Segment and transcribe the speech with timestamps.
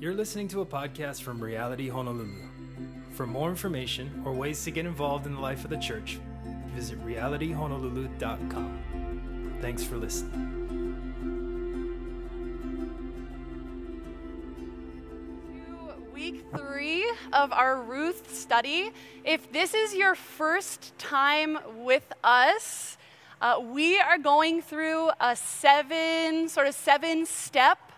[0.00, 2.48] You're listening to a podcast from Reality Honolulu.
[3.10, 6.18] For more information or ways to get involved in the life of the church,
[6.74, 9.58] visit realityhonolulu.com.
[9.60, 10.56] Thanks for listening.
[16.14, 17.04] week three
[17.34, 18.92] of our Ruth study.
[19.22, 22.96] If this is your first time with us,
[23.42, 27.89] uh, we are going through a seven, sort of seven step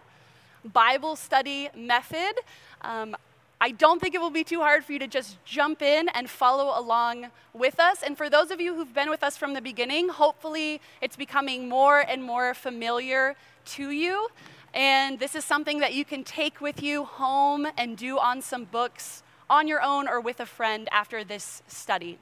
[0.64, 2.34] Bible study method.
[2.82, 3.16] Um,
[3.60, 6.28] I don't think it will be too hard for you to just jump in and
[6.28, 8.02] follow along with us.
[8.02, 11.68] And for those of you who've been with us from the beginning, hopefully it's becoming
[11.68, 14.28] more and more familiar to you.
[14.74, 18.64] And this is something that you can take with you home and do on some
[18.64, 22.18] books on your own or with a friend after this study.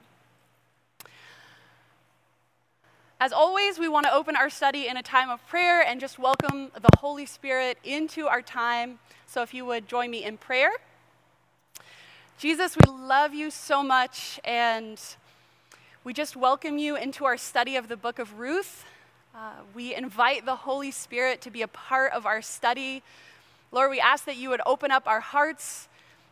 [3.21, 6.17] As always, we want to open our study in a time of prayer and just
[6.17, 8.97] welcome the Holy Spirit into our time.
[9.27, 10.71] So if you would join me in prayer.
[12.39, 14.99] Jesus, we love you so much, and
[16.03, 18.85] we just welcome you into our study of the book of Ruth.
[19.35, 23.03] Uh, we invite the Holy Spirit to be a part of our study.
[23.71, 25.89] Lord, we ask that you would open up our hearts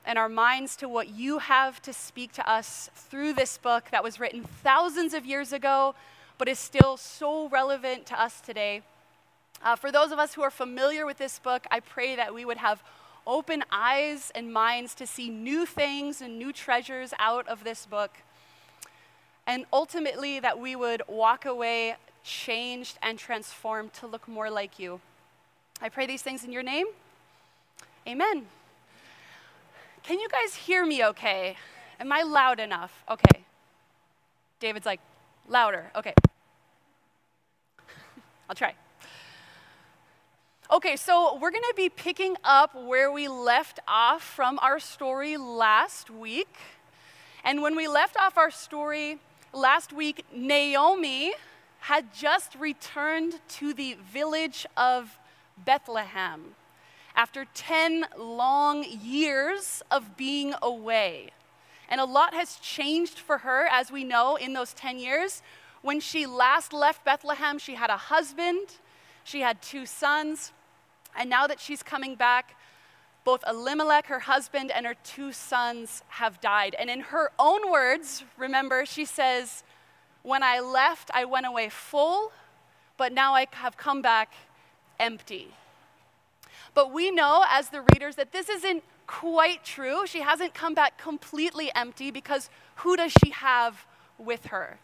[0.07, 4.03] and our minds to what you have to speak to us through this book that
[4.03, 5.93] was written thousands of years ago
[6.39, 8.81] but is still so relevant to us today.
[9.61, 12.45] Uh, for those of us who are familiar with this book, I pray that we
[12.45, 12.81] would have
[13.27, 18.11] open eyes and minds to see new things and new treasures out of this book.
[19.45, 25.01] And ultimately, that we would walk away changed and transformed to look more like you.
[25.81, 26.85] I pray these things in your name.
[28.07, 28.45] Amen.
[30.03, 31.57] Can you guys hear me okay?
[31.99, 33.03] Am I loud enough?
[33.09, 33.43] Okay.
[34.59, 35.01] David's like,
[35.49, 35.91] louder.
[35.95, 36.13] Okay.
[38.49, 38.73] I'll try.
[40.71, 45.35] Okay, so we're going to be picking up where we left off from our story
[45.35, 46.55] last week.
[47.43, 49.17] And when we left off our story
[49.51, 51.33] last week, Naomi
[51.79, 55.17] had just returned to the village of
[55.65, 56.55] Bethlehem
[57.15, 61.31] after 10 long years of being away.
[61.89, 65.41] And a lot has changed for her, as we know, in those 10 years.
[65.81, 68.67] When she last left Bethlehem, she had a husband,
[69.23, 70.53] she had two sons,
[71.17, 72.55] and now that she's coming back,
[73.23, 76.75] both Elimelech, her husband, and her two sons have died.
[76.79, 79.63] And in her own words, remember, she says,
[80.23, 82.31] When I left, I went away full,
[82.97, 84.33] but now I have come back
[84.99, 85.49] empty.
[86.73, 90.05] But we know as the readers that this isn't quite true.
[90.05, 93.87] She hasn't come back completely empty because who does she have
[94.19, 94.77] with her?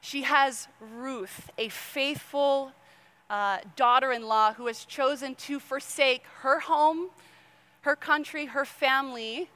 [0.00, 2.72] She has Ruth, a faithful
[3.30, 7.10] uh, daughter in law who has chosen to forsake her home,
[7.82, 9.48] her country, her family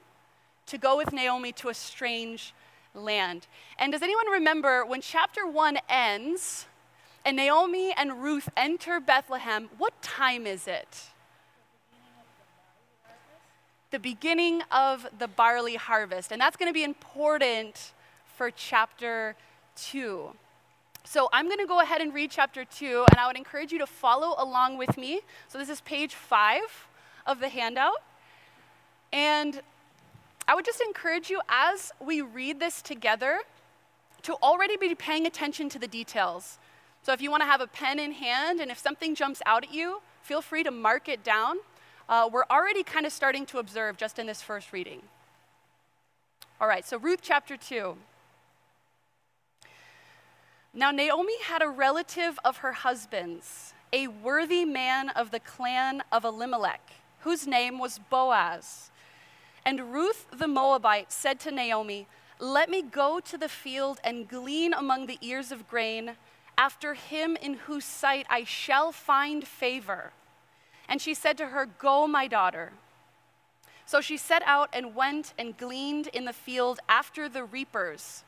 [0.67, 2.53] to go with Naomi to a strange
[2.95, 3.45] land.
[3.77, 6.65] And does anyone remember when chapter one ends
[7.25, 11.10] and Naomi and Ruth enter Bethlehem, what time is it?
[13.91, 16.31] The beginning of the barley harvest.
[16.31, 17.93] And that's going to be important
[18.37, 19.35] for chapter
[19.75, 20.31] 2.
[21.03, 23.79] So I'm going to go ahead and read chapter 2, and I would encourage you
[23.79, 25.21] to follow along with me.
[25.47, 26.61] So this is page 5
[27.25, 28.01] of the handout.
[29.11, 29.61] And
[30.47, 33.39] I would just encourage you as we read this together
[34.23, 36.59] to already be paying attention to the details.
[37.03, 39.63] So if you want to have a pen in hand, and if something jumps out
[39.63, 41.57] at you, feel free to mark it down.
[42.09, 45.01] Uh, we're already kind of starting to observe just in this first reading.
[46.59, 47.95] All right, so Ruth chapter 2.
[50.73, 56.23] Now, Naomi had a relative of her husband's, a worthy man of the clan of
[56.23, 58.89] Elimelech, whose name was Boaz.
[59.65, 62.07] And Ruth the Moabite said to Naomi,
[62.39, 66.13] Let me go to the field and glean among the ears of grain
[66.57, 70.13] after him in whose sight I shall find favor.
[70.91, 72.73] And she said to her, Go, my daughter.
[73.85, 78.25] So she set out and went and gleaned in the field after the reapers.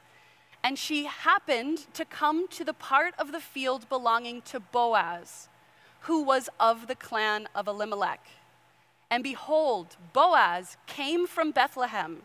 [0.63, 5.49] And she happened to come to the part of the field belonging to Boaz,
[6.01, 8.25] who was of the clan of Elimelech.
[9.11, 12.21] And behold, Boaz came from Bethlehem.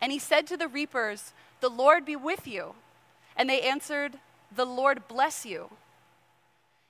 [0.00, 2.74] And he said to the reapers, The Lord be with you.
[3.36, 4.18] And they answered,
[4.54, 5.68] The Lord bless you.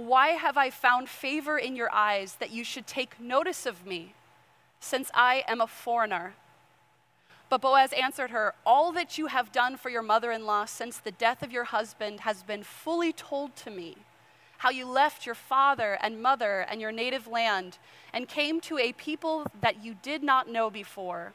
[0.00, 4.14] Why have I found favor in your eyes that you should take notice of me,
[4.80, 6.32] since I am a foreigner?
[7.50, 10.96] But Boaz answered her, All that you have done for your mother in law since
[10.96, 13.98] the death of your husband has been fully told to me
[14.56, 17.76] how you left your father and mother and your native land
[18.14, 21.34] and came to a people that you did not know before.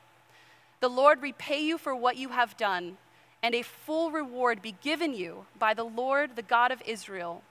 [0.79, 2.97] The Lord repay you for what you have done,
[3.43, 7.43] and a full reward be given you by the Lord, the God of Israel,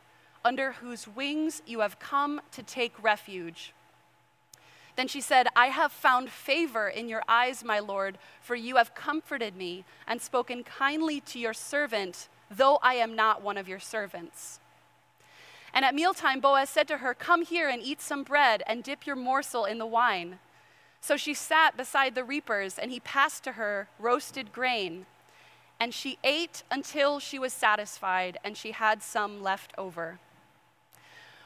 [0.44, 3.72] under whose wings you have come to take refuge.
[4.96, 8.94] Then she said, I have found favor in your eyes, my Lord, for you have
[8.94, 13.80] comforted me and spoken kindly to your servant, though I am not one of your
[13.80, 14.60] servants.
[15.72, 19.06] And at mealtime, Boaz said to her, Come here and eat some bread and dip
[19.06, 20.38] your morsel in the wine.
[21.00, 25.06] So she sat beside the reapers, and he passed to her roasted grain.
[25.80, 30.20] And she ate until she was satisfied, and she had some left over.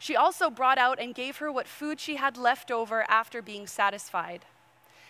[0.00, 3.66] She also brought out and gave her what food she had left over after being
[3.66, 4.46] satisfied.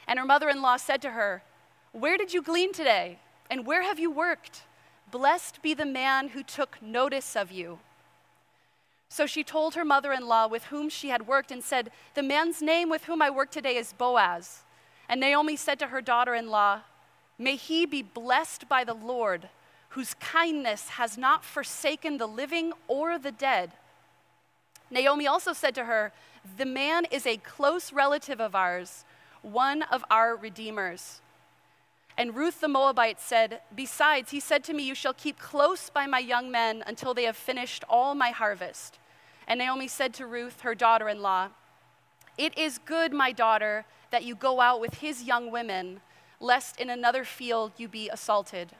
[0.08, 1.44] And her mother in law said to her,
[1.92, 3.20] Where did you glean today?
[3.48, 4.64] And where have you worked?
[5.08, 7.78] Blessed be the man who took notice of you.
[9.08, 12.22] So she told her mother in law with whom she had worked and said, The
[12.24, 14.62] man's name with whom I work today is Boaz.
[15.08, 16.80] And Naomi said to her daughter in law,
[17.38, 19.50] May he be blessed by the Lord,
[19.90, 23.70] whose kindness has not forsaken the living or the dead.
[24.90, 26.12] Naomi also said to her,
[26.56, 29.04] The man is a close relative of ours,
[29.42, 31.20] one of our redeemers.
[32.18, 36.06] And Ruth the Moabite said, Besides, he said to me, You shall keep close by
[36.06, 38.98] my young men until they have finished all my harvest.
[39.46, 41.48] And Naomi said to Ruth, her daughter in law,
[42.36, 46.00] It is good, my daughter, that you go out with his young women,
[46.40, 48.72] lest in another field you be assaulted.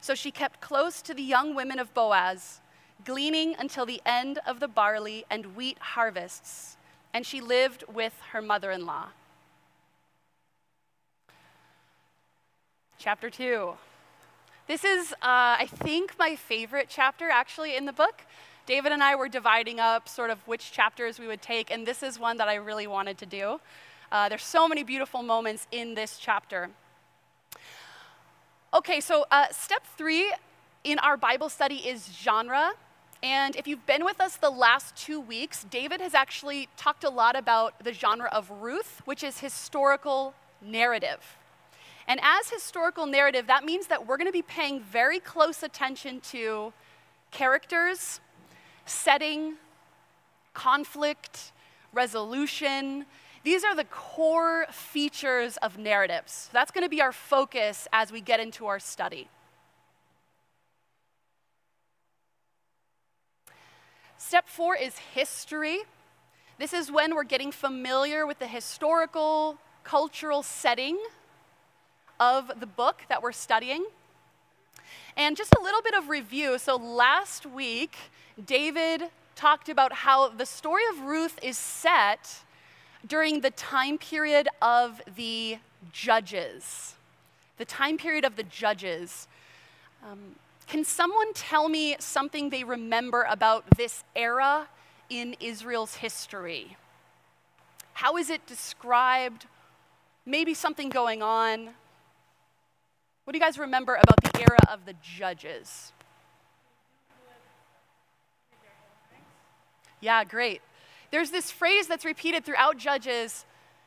[0.00, 2.60] So she kept close to the young women of Boaz,
[3.04, 6.76] gleaning until the end of the barley and wheat harvests,
[7.12, 9.08] and she lived with her mother in law.
[12.98, 13.72] chapter 2.
[14.66, 18.22] This is, uh, I think, my favorite chapter actually in the book.
[18.66, 22.02] David and I were dividing up sort of which chapters we would take, and this
[22.02, 23.60] is one that I really wanted to do.
[24.10, 26.70] Uh, there's so many beautiful moments in this chapter.
[28.74, 30.34] Okay, so uh, step three
[30.82, 32.72] in our Bible study is genre.
[33.26, 37.10] And if you've been with us the last two weeks, David has actually talked a
[37.10, 41.36] lot about the genre of Ruth, which is historical narrative.
[42.06, 46.20] And as historical narrative, that means that we're going to be paying very close attention
[46.30, 46.72] to
[47.32, 48.20] characters,
[48.84, 49.54] setting,
[50.54, 51.50] conflict,
[51.92, 53.06] resolution.
[53.42, 56.48] These are the core features of narratives.
[56.52, 59.28] That's going to be our focus as we get into our study.
[64.26, 65.82] Step four is history.
[66.58, 70.98] This is when we're getting familiar with the historical, cultural setting
[72.18, 73.86] of the book that we're studying.
[75.16, 76.58] And just a little bit of review.
[76.58, 77.96] So last week,
[78.44, 79.04] David
[79.36, 82.42] talked about how the story of Ruth is set
[83.06, 85.58] during the time period of the
[85.92, 86.96] judges.
[87.58, 89.28] The time period of the judges.
[90.04, 90.34] Um,
[90.66, 94.68] can someone tell me something they remember about this era
[95.08, 96.76] in Israel's history?
[97.94, 99.46] How is it described?
[100.24, 101.70] Maybe something going on.
[103.24, 105.92] What do you guys remember about the era of the judges?
[110.00, 110.60] Yeah, great.
[111.10, 113.44] There's this phrase that's repeated throughout Judges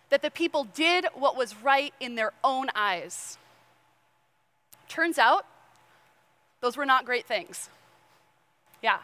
[0.09, 3.37] that the people did what was right in their own eyes.
[4.87, 5.45] Turns out,
[6.61, 7.69] those were not great things.
[8.81, 8.99] Yeah.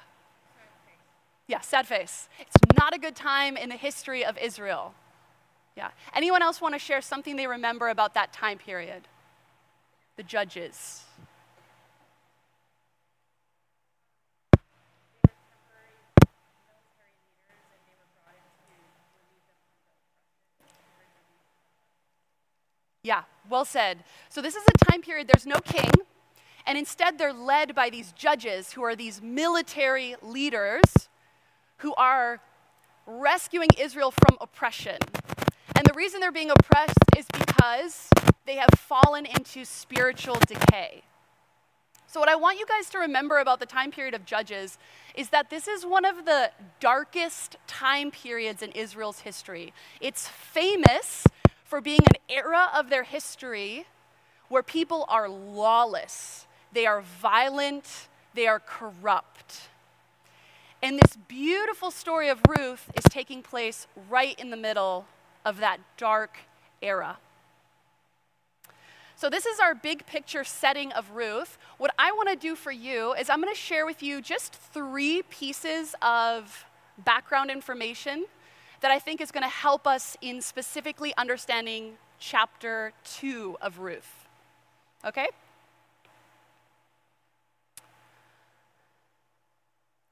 [1.48, 2.28] Yeah, sad face.
[2.40, 4.94] It's not a good time in the history of Israel.
[5.78, 5.90] Yeah.
[6.14, 9.08] Anyone else want to share something they remember about that time period?
[10.16, 11.04] The judges.
[23.04, 24.04] Yeah, well said.
[24.30, 25.92] So, this is a time period, there's no king,
[26.68, 31.10] and instead they're led by these judges who are these military leaders
[31.78, 32.42] who are
[33.06, 34.98] rescuing Israel from oppression.
[35.76, 38.10] And the reason they're being oppressed is because
[38.46, 41.04] they have fallen into spiritual decay.
[42.08, 44.78] So, what I want you guys to remember about the time period of Judges
[45.16, 49.74] is that this is one of the darkest time periods in Israel's history.
[50.00, 51.28] It's famous
[51.66, 53.86] for being an era of their history
[54.48, 59.70] where people are lawless, they are violent, they are corrupt.
[60.84, 65.06] And this beautiful story of Ruth is taking place right in the middle
[65.44, 66.38] of that dark
[66.82, 67.18] era.
[69.16, 71.58] So, this is our big picture setting of Ruth.
[71.78, 74.54] What I want to do for you is I'm going to share with you just
[74.54, 76.66] three pieces of
[77.06, 78.26] background information
[78.82, 84.28] that I think is going to help us in specifically understanding chapter 2 of Ruth.
[85.06, 85.30] Okay?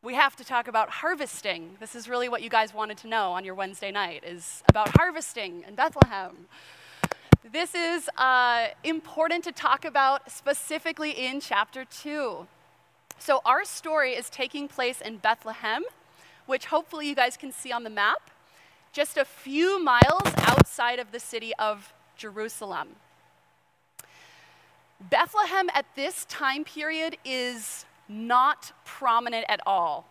[0.04, 1.78] We have to talk about harvesting.
[1.80, 4.90] This is really what you guys wanted to know on your Wednesday night is about
[4.98, 6.48] harvesting in Bethlehem.
[7.50, 12.46] This is uh, important to talk about specifically in chapter 2.
[13.18, 15.84] So our story is taking place in Bethlehem,
[16.48, 18.30] which hopefully you guys can see on the map,
[18.92, 22.90] just a few miles outside of the city of Jerusalem.
[25.00, 30.08] Bethlehem at this time period is not prominent at all.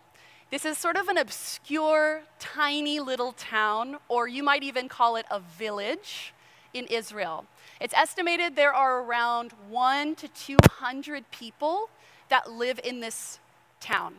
[0.51, 5.25] This is sort of an obscure, tiny little town, or you might even call it
[5.31, 6.35] a village
[6.75, 7.47] in Israel.
[7.81, 11.89] It's estimated there are around one to 200 people
[12.29, 13.39] that live in this
[13.81, 14.15] town.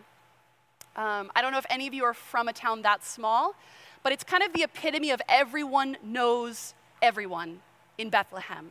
[0.96, 3.56] Um, I don't know if any of you are from a town that small,
[4.04, 7.62] but it's kind of the epitome of everyone knows everyone
[7.98, 8.70] in Bethlehem.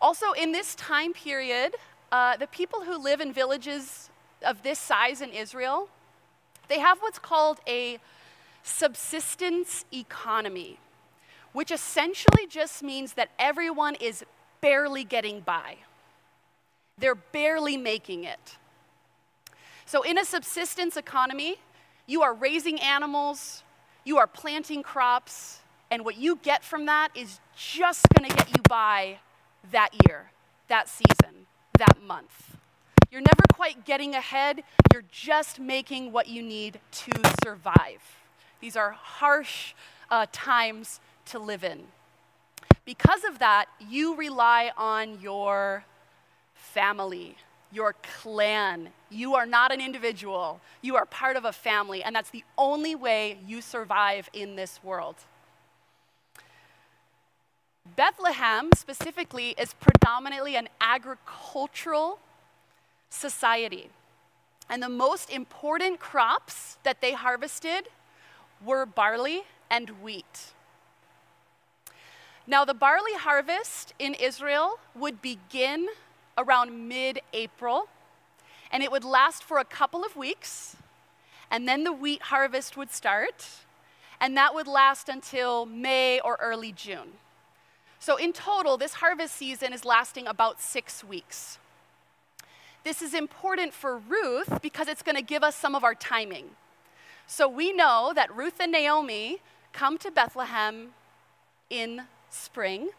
[0.00, 1.76] Also, in this time period,
[2.12, 4.10] uh, the people who live in villages
[4.44, 5.88] of this size in Israel,
[6.68, 7.98] they have what's called a
[8.62, 10.78] subsistence economy,
[11.52, 14.24] which essentially just means that everyone is
[14.60, 15.76] barely getting by.
[16.98, 18.58] They're barely making it.
[19.86, 21.56] So, in a subsistence economy,
[22.06, 23.62] you are raising animals,
[24.04, 28.62] you are planting crops, and what you get from that is just gonna get you
[28.68, 29.18] by
[29.70, 30.30] that year,
[30.68, 31.46] that season
[31.82, 32.56] that month.
[33.10, 34.62] You're never quite getting ahead,
[34.92, 37.10] you're just making what you need to
[37.42, 38.20] survive.
[38.60, 39.74] These are harsh
[40.08, 41.88] uh, times to live in.
[42.84, 45.84] Because of that, you rely on your
[46.54, 47.36] family,
[47.72, 48.90] your clan.
[49.10, 52.94] You are not an individual, you are part of a family, and that's the only
[52.94, 55.16] way you survive in this world.
[57.96, 62.18] Bethlehem, specifically, is predominantly an agricultural
[63.10, 63.90] society.
[64.68, 67.88] And the most important crops that they harvested
[68.64, 70.52] were barley and wheat.
[72.46, 75.88] Now, the barley harvest in Israel would begin
[76.36, 77.88] around mid April,
[78.70, 80.76] and it would last for a couple of weeks,
[81.50, 83.46] and then the wheat harvest would start,
[84.20, 87.12] and that would last until May or early June.
[88.02, 91.60] So, in total, this harvest season is lasting about six weeks.
[92.82, 96.46] This is important for Ruth because it's going to give us some of our timing.
[97.28, 99.38] So, we know that Ruth and Naomi
[99.72, 100.94] come to Bethlehem
[101.70, 102.90] in spring.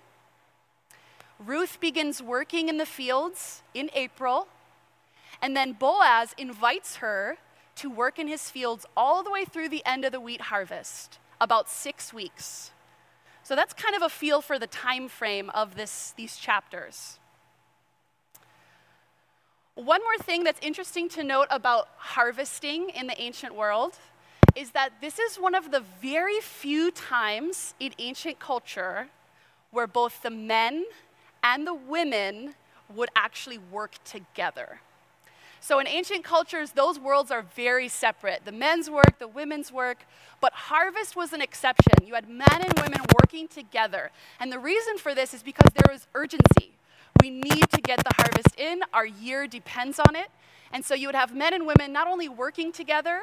[1.38, 4.48] Ruth begins working in the fields in April,
[5.41, 7.39] and then Boaz invites her
[7.75, 11.19] to work in his fields all the way through the end of the wheat harvest,
[11.41, 12.72] about six weeks.
[13.44, 17.20] So that's kind of a feel for the time frame of this, these chapters.
[19.76, 23.98] One more thing that's interesting to note about harvesting in the ancient world
[24.56, 29.08] is that this is one of the very few times in ancient culture
[29.72, 30.86] where both the men
[31.44, 32.54] and the women
[32.96, 34.80] would actually work together.
[35.63, 40.05] So, in ancient cultures, those worlds are very separate the men's work, the women's work.
[40.41, 42.05] But harvest was an exception.
[42.05, 44.12] You had men and women working together.
[44.41, 46.74] And the reason for this is because there was urgency.
[47.22, 50.27] We need to get the harvest in, our year depends on it.
[50.74, 53.22] And so, you would have men and women not only working together,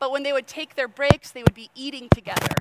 [0.00, 2.56] but when they would take their breaks, they would be eating together,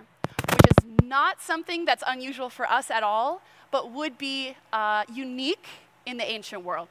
[0.49, 5.67] which is not something that's unusual for us at all, but would be uh, unique
[6.05, 6.89] in the ancient world.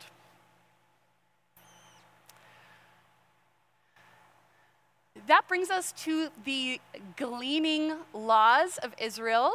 [5.26, 6.80] That brings us to the
[7.16, 9.54] gleaning laws of Israel.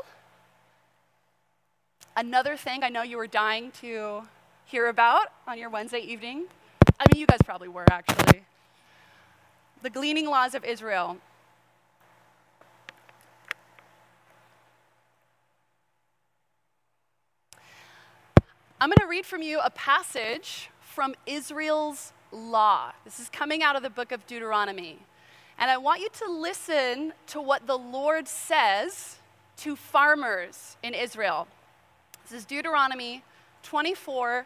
[2.15, 4.23] Another thing I know you were dying to
[4.65, 6.45] hear about on your Wednesday evening.
[6.99, 8.43] I mean, you guys probably were actually.
[9.81, 11.17] The gleaning laws of Israel.
[18.79, 22.91] I'm going to read from you a passage from Israel's law.
[23.03, 24.99] This is coming out of the book of Deuteronomy.
[25.57, 29.17] And I want you to listen to what the Lord says
[29.57, 31.47] to farmers in Israel.
[32.23, 33.23] This is Deuteronomy
[33.63, 34.45] 24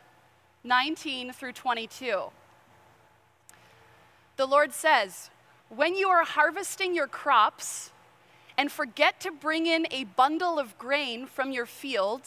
[0.62, 2.24] 19 through 22.
[4.36, 5.30] The Lord says,
[5.70, 7.92] When you are harvesting your crops
[8.58, 12.22] and forget to bring in a bundle of grain from your field,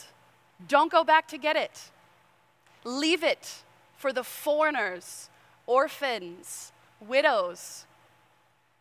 [0.67, 1.91] don't go back to get it.
[2.85, 3.63] Leave it
[3.97, 5.29] for the foreigners,
[5.67, 7.85] orphans, widows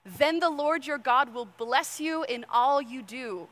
[0.06, 3.48] then the Lord your God will bless you in all you do.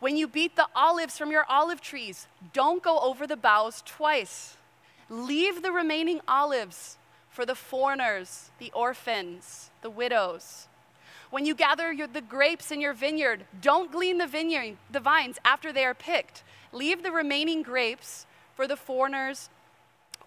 [0.00, 4.56] When you beat the olives from your olive trees, don't go over the boughs twice.
[5.08, 6.98] Leave the remaining olives
[7.30, 10.68] for the foreigners, the orphans, the widows.
[11.30, 15.38] When you gather your, the grapes in your vineyard, don't glean the vineyard, the vines
[15.44, 16.42] after they are picked.
[16.72, 19.48] Leave the remaining grapes for the foreigners,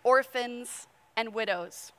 [0.04, 1.92] orphans, and widows.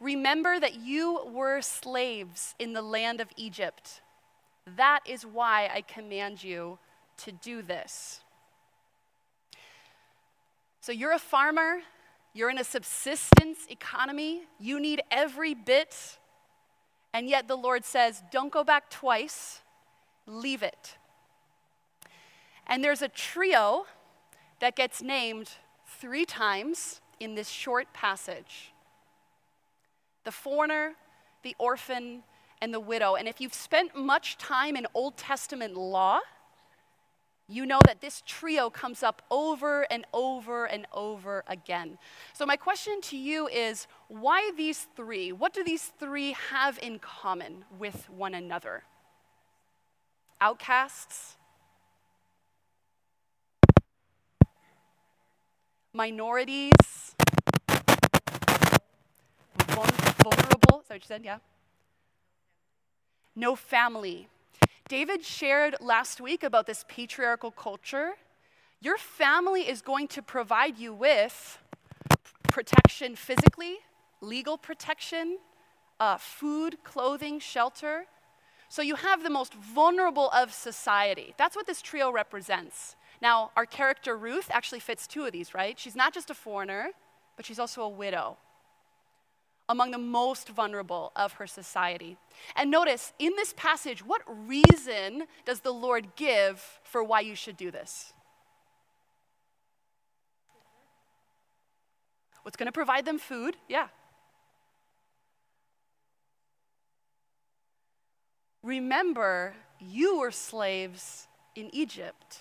[0.00, 4.00] Remember that you were slaves in the land of Egypt.
[4.76, 6.78] That is why I command you
[7.18, 8.20] to do this.
[10.80, 11.80] So you're a farmer,
[12.32, 16.18] you're in a subsistence economy, you need every bit,
[17.12, 19.60] and yet the Lord says, don't go back twice,
[20.26, 20.96] leave it.
[22.66, 23.84] And there's a trio
[24.60, 25.50] that gets named
[25.86, 28.72] three times in this short passage
[30.24, 30.94] the foreigner,
[31.42, 32.22] the orphan,
[32.60, 33.14] and the widow.
[33.14, 36.20] And if you've spent much time in Old Testament law,
[37.48, 41.98] you know that this trio comes up over and over and over again.
[42.32, 45.32] So, my question to you is why these three?
[45.32, 48.84] What do these three have in common with one another?
[50.40, 51.36] Outcasts,
[55.92, 57.09] minorities,
[60.22, 60.80] vulnerable.
[60.80, 61.24] Is that what you said?
[61.24, 61.38] Yeah.
[63.36, 64.28] No family.
[64.88, 68.12] David shared last week about this patriarchal culture.
[68.80, 71.58] Your family is going to provide you with
[72.50, 73.78] protection physically,
[74.20, 75.38] legal protection,
[76.00, 78.06] uh, food, clothing, shelter.
[78.68, 81.34] So you have the most vulnerable of society.
[81.36, 82.96] That's what this trio represents.
[83.22, 85.78] Now, our character Ruth actually fits two of these, right?
[85.78, 86.90] She's not just a foreigner,
[87.36, 88.38] but she's also a widow
[89.70, 92.16] among the most vulnerable of her society.
[92.56, 97.56] And notice, in this passage, what reason does the Lord give for why you should
[97.56, 98.12] do this?
[102.42, 103.56] What's going to provide them food?
[103.68, 103.86] Yeah.
[108.64, 112.40] Remember, you were slaves in Egypt.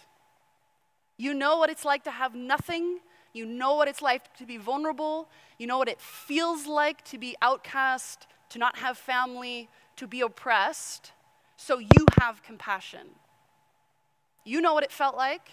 [1.16, 3.02] You know what it's like to have nothing
[3.34, 5.30] you know what it's like to be vulnerable.
[5.58, 10.22] You know what it feels like to be outcast, to not have family, to be
[10.22, 11.12] oppressed.
[11.58, 13.08] So you have compassion.
[14.46, 15.50] You know what it felt like.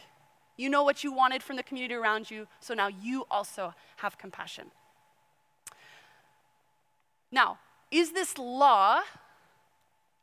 [0.56, 2.46] You know what you wanted from the community around you.
[2.60, 4.70] So now you also have compassion.
[7.30, 7.58] Now,
[7.90, 9.00] is this law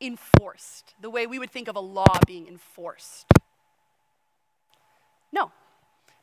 [0.00, 3.26] enforced the way we would think of a law being enforced?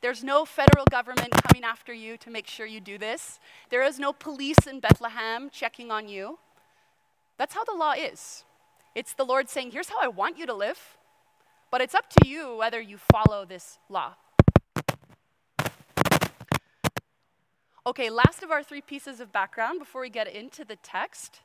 [0.02, 3.38] There's no federal government coming after you to make sure you do this.
[3.70, 6.40] There is no police in Bethlehem checking on you.
[7.38, 8.44] That's how the law is.
[8.96, 10.98] It's the Lord saying, Here's how I want you to live,
[11.70, 14.14] but it's up to you whether you follow this law.
[17.86, 21.40] Okay, last of our three pieces of background before we get into the text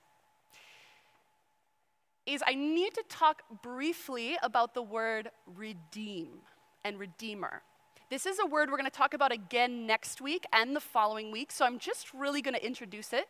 [2.26, 6.42] is I need to talk briefly about the word redeem
[6.84, 7.62] and redeemer.
[8.10, 11.30] This is a word we're going to talk about again next week and the following
[11.30, 13.28] week, so I'm just really going to introduce it.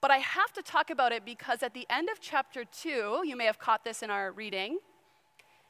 [0.00, 3.36] But I have to talk about it because at the end of chapter 2, you
[3.36, 4.78] may have caught this in our reading,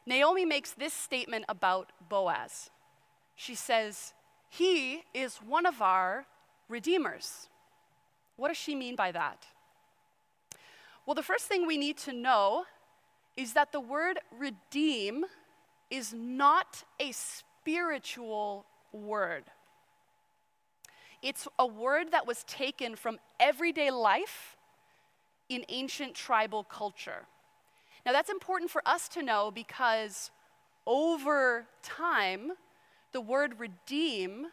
[0.06, 2.70] Naomi makes this statement about Boaz.
[3.34, 4.14] She says,
[4.48, 6.26] He is one of our
[6.68, 7.48] redeemers.
[8.36, 9.44] What does she mean by that?
[11.04, 12.64] Well, the first thing we need to know
[13.36, 15.24] is that the word redeem
[15.94, 19.44] is not a spiritual word.
[21.22, 24.56] It's a word that was taken from everyday life
[25.48, 27.26] in ancient tribal culture.
[28.04, 30.32] Now, that's important for us to know because
[30.84, 32.52] over time,
[33.12, 34.48] the word redeem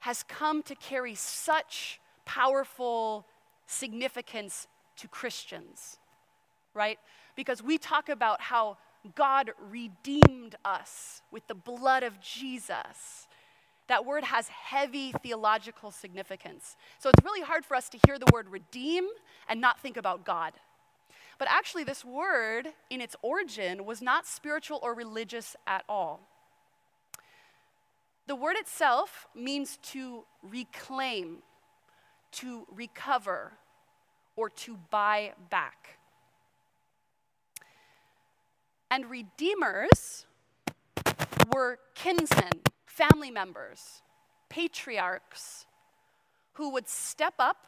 [0.00, 3.26] has come to carry such powerful
[3.66, 5.98] significance to Christians,
[6.72, 6.98] right?
[7.36, 8.78] Because we talk about how
[9.14, 13.28] God redeemed us with the blood of Jesus
[13.88, 16.76] that word has heavy theological significance.
[16.98, 19.08] So it's really hard for us to hear the word redeem
[19.48, 20.52] and not think about God.
[21.38, 26.20] But actually, this word, in its origin, was not spiritual or religious at all.
[28.26, 31.38] The word itself means to reclaim,
[32.32, 33.52] to recover,
[34.36, 35.98] or to buy back.
[38.90, 40.26] And redeemers
[41.52, 44.02] were kinsmen family members,
[44.48, 45.66] patriarchs,
[46.54, 47.66] who would step up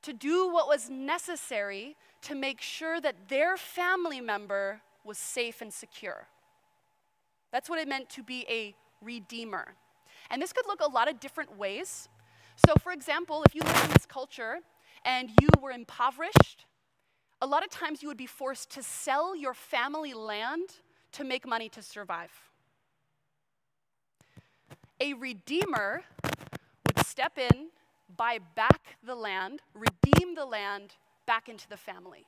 [0.00, 5.72] to do what was necessary to make sure that their family member was safe and
[5.72, 6.28] secure.
[7.52, 9.74] That's what it meant to be a redeemer.
[10.30, 12.08] And this could look a lot of different ways.
[12.66, 14.58] So, for example, if you live in this culture
[15.04, 16.64] and you were impoverished,
[17.40, 20.68] a lot of times you would be forced to sell your family land
[21.12, 22.30] to make money to survive
[25.00, 26.02] a redeemer
[26.86, 27.68] would step in,
[28.16, 30.94] buy back the land, redeem the land
[31.26, 32.26] back into the family.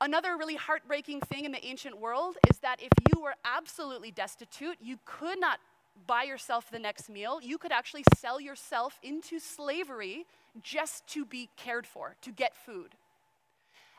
[0.00, 4.76] Another really heartbreaking thing in the ancient world is that if you were absolutely destitute,
[4.80, 5.60] you could not
[6.06, 7.40] buy yourself the next meal.
[7.40, 10.26] You could actually sell yourself into slavery
[10.60, 12.94] just to be cared for, to get food.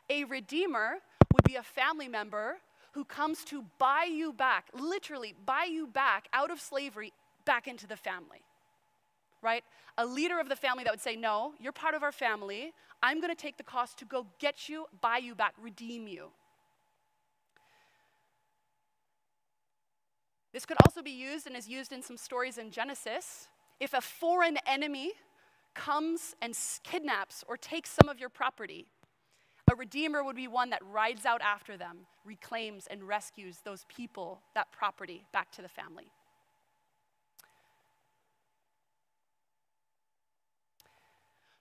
[0.09, 0.95] A redeemer
[1.33, 2.57] would be a family member
[2.93, 7.11] who comes to buy you back, literally buy you back out of slavery
[7.45, 8.41] back into the family.
[9.41, 9.63] Right?
[9.97, 12.73] A leader of the family that would say, No, you're part of our family.
[13.01, 16.29] I'm going to take the cost to go get you, buy you back, redeem you.
[20.53, 23.47] This could also be used and is used in some stories in Genesis.
[23.79, 25.11] If a foreign enemy
[25.73, 28.87] comes and kidnaps or takes some of your property,
[29.71, 34.41] a redeemer would be one that rides out after them, reclaims and rescues those people,
[34.55, 36.11] that property, back to the family.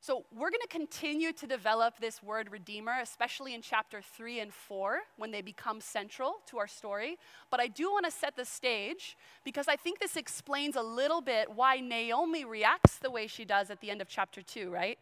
[0.04, 4.52] So, we're going to continue to develop this word redeemer, especially in chapter 3 and
[4.52, 7.18] 4 when they become central to our story.
[7.52, 11.20] But I do want to set the stage because I think this explains a little
[11.20, 14.98] bit why Naomi reacts the way she does at the end of chapter 2, right?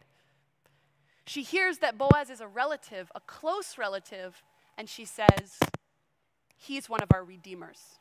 [1.25, 4.43] She hears that Boaz is a relative, a close relative,
[4.77, 5.57] and she says,
[6.55, 7.97] He's one of our redeemers.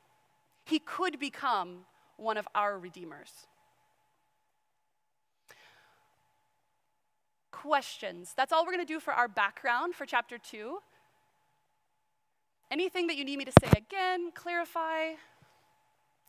[0.67, 1.87] He could become
[2.19, 3.47] one of our redeemers.
[7.51, 8.33] Questions.
[8.37, 10.79] That's all we're going to do for our background for chapter 2.
[12.71, 15.15] Anything that you need me to say again, clarify?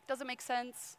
[0.08, 0.96] Doesn't make sense?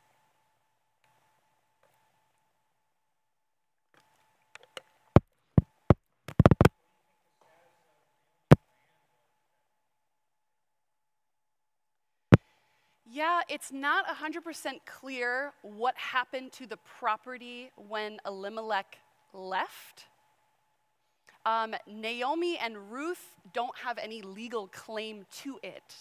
[13.05, 14.41] Yeah, it's not 100%
[14.88, 18.97] clear what happened to the property when Elimelech
[19.33, 20.05] left.
[21.45, 25.95] Um, Naomi and Ruth don't have any legal claim to it.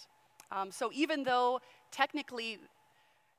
[0.50, 2.58] Um, so even though technically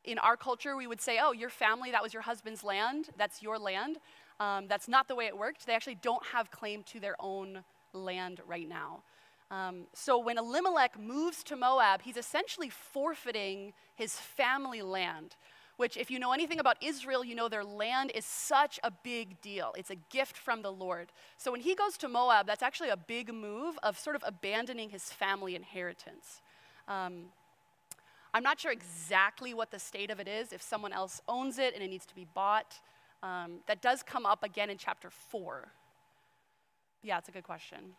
[0.04, 3.42] in our culture we would say, oh, your family, that was your husband's land, that's
[3.42, 3.98] your land,
[4.40, 5.66] um, that's not the way it worked.
[5.66, 7.64] They actually don't have claim to their own
[7.94, 9.04] land right now.
[9.52, 15.36] Um, so when Elimelech moves to Moab, he's essentially forfeiting his family land,
[15.78, 19.42] which, if you know anything about Israel, you know their land is such a big
[19.42, 19.74] deal.
[19.78, 21.12] It's a gift from the Lord.
[21.38, 24.90] So when he goes to Moab, that's actually a big move of sort of abandoning
[24.90, 26.42] his family inheritance.
[26.88, 27.26] Um,
[28.34, 31.74] I'm not sure exactly what the state of it is, if someone else owns it
[31.76, 32.80] and it needs to be bought.
[33.22, 35.72] Um, that does come up again in chapter 4.
[37.04, 37.96] Yeah, it's a good question.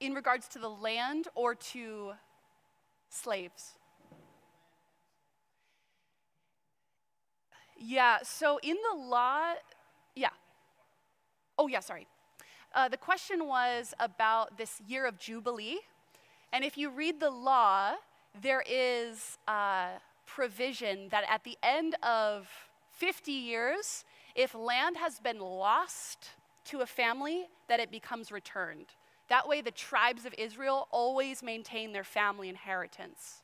[0.00, 2.12] In regards to the land or to
[3.10, 3.78] Slaves.
[7.78, 9.52] Yeah, so in the law,
[10.14, 10.30] yeah.
[11.58, 12.06] Oh, yeah, sorry.
[12.74, 15.78] Uh, the question was about this year of Jubilee.
[16.52, 17.94] And if you read the law,
[18.40, 19.38] there is
[20.26, 22.48] provision that at the end of
[22.92, 26.30] 50 years, if land has been lost
[26.66, 28.86] to a family, that it becomes returned.
[29.28, 33.42] That way, the tribes of Israel always maintain their family inheritance.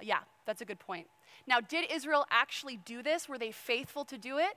[0.00, 1.06] Yeah, that's a good point.
[1.46, 3.28] Now, did Israel actually do this?
[3.28, 4.54] Were they faithful to do it?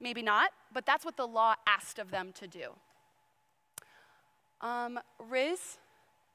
[0.00, 2.70] Maybe not, but that's what the law asked of them to do.
[4.62, 5.78] Um, Riz,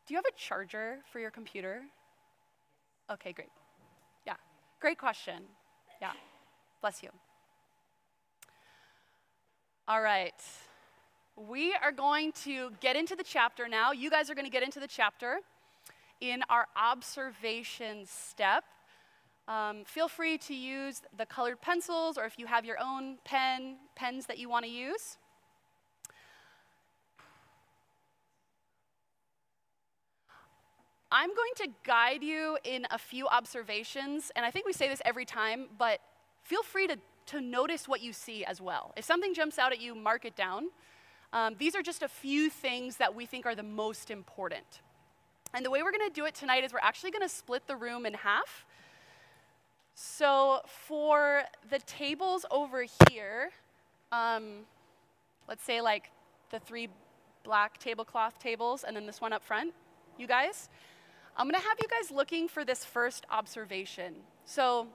[0.05, 1.81] do you have a charger for your computer?
[3.11, 3.49] Okay, great.
[4.25, 4.35] Yeah,
[4.79, 5.43] great question.
[6.01, 6.11] Yeah,
[6.81, 7.09] bless you.
[9.87, 10.33] All right.
[11.37, 13.91] We are going to get into the chapter now.
[13.91, 15.39] You guys are going to get into the chapter
[16.21, 18.63] in our observation step.
[19.45, 23.75] Um, feel free to use the colored pencils or if you have your own pen,
[23.95, 25.17] pens that you want to use.
[31.11, 35.01] I'm going to guide you in a few observations, and I think we say this
[35.05, 35.99] every time, but
[36.43, 38.91] feel free to, to notice what you see as well.
[38.97, 40.69] If something jumps out at you, mark it down.
[41.33, 44.81] Um, these are just a few things that we think are the most important.
[45.53, 47.67] And the way we're going to do it tonight is we're actually going to split
[47.67, 48.65] the room in half.
[49.95, 53.51] So for the tables over here,
[54.11, 54.65] um,
[55.47, 56.11] let's say like
[56.51, 56.89] the three
[57.43, 59.73] black tablecloth tables and then this one up front,
[60.17, 60.69] you guys,
[61.37, 64.15] I'm going to have you guys looking for this first observation.
[64.45, 64.87] So,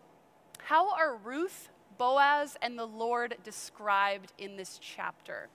[0.59, 5.49] how are Ruth, Boaz, and the Lord described in this chapter?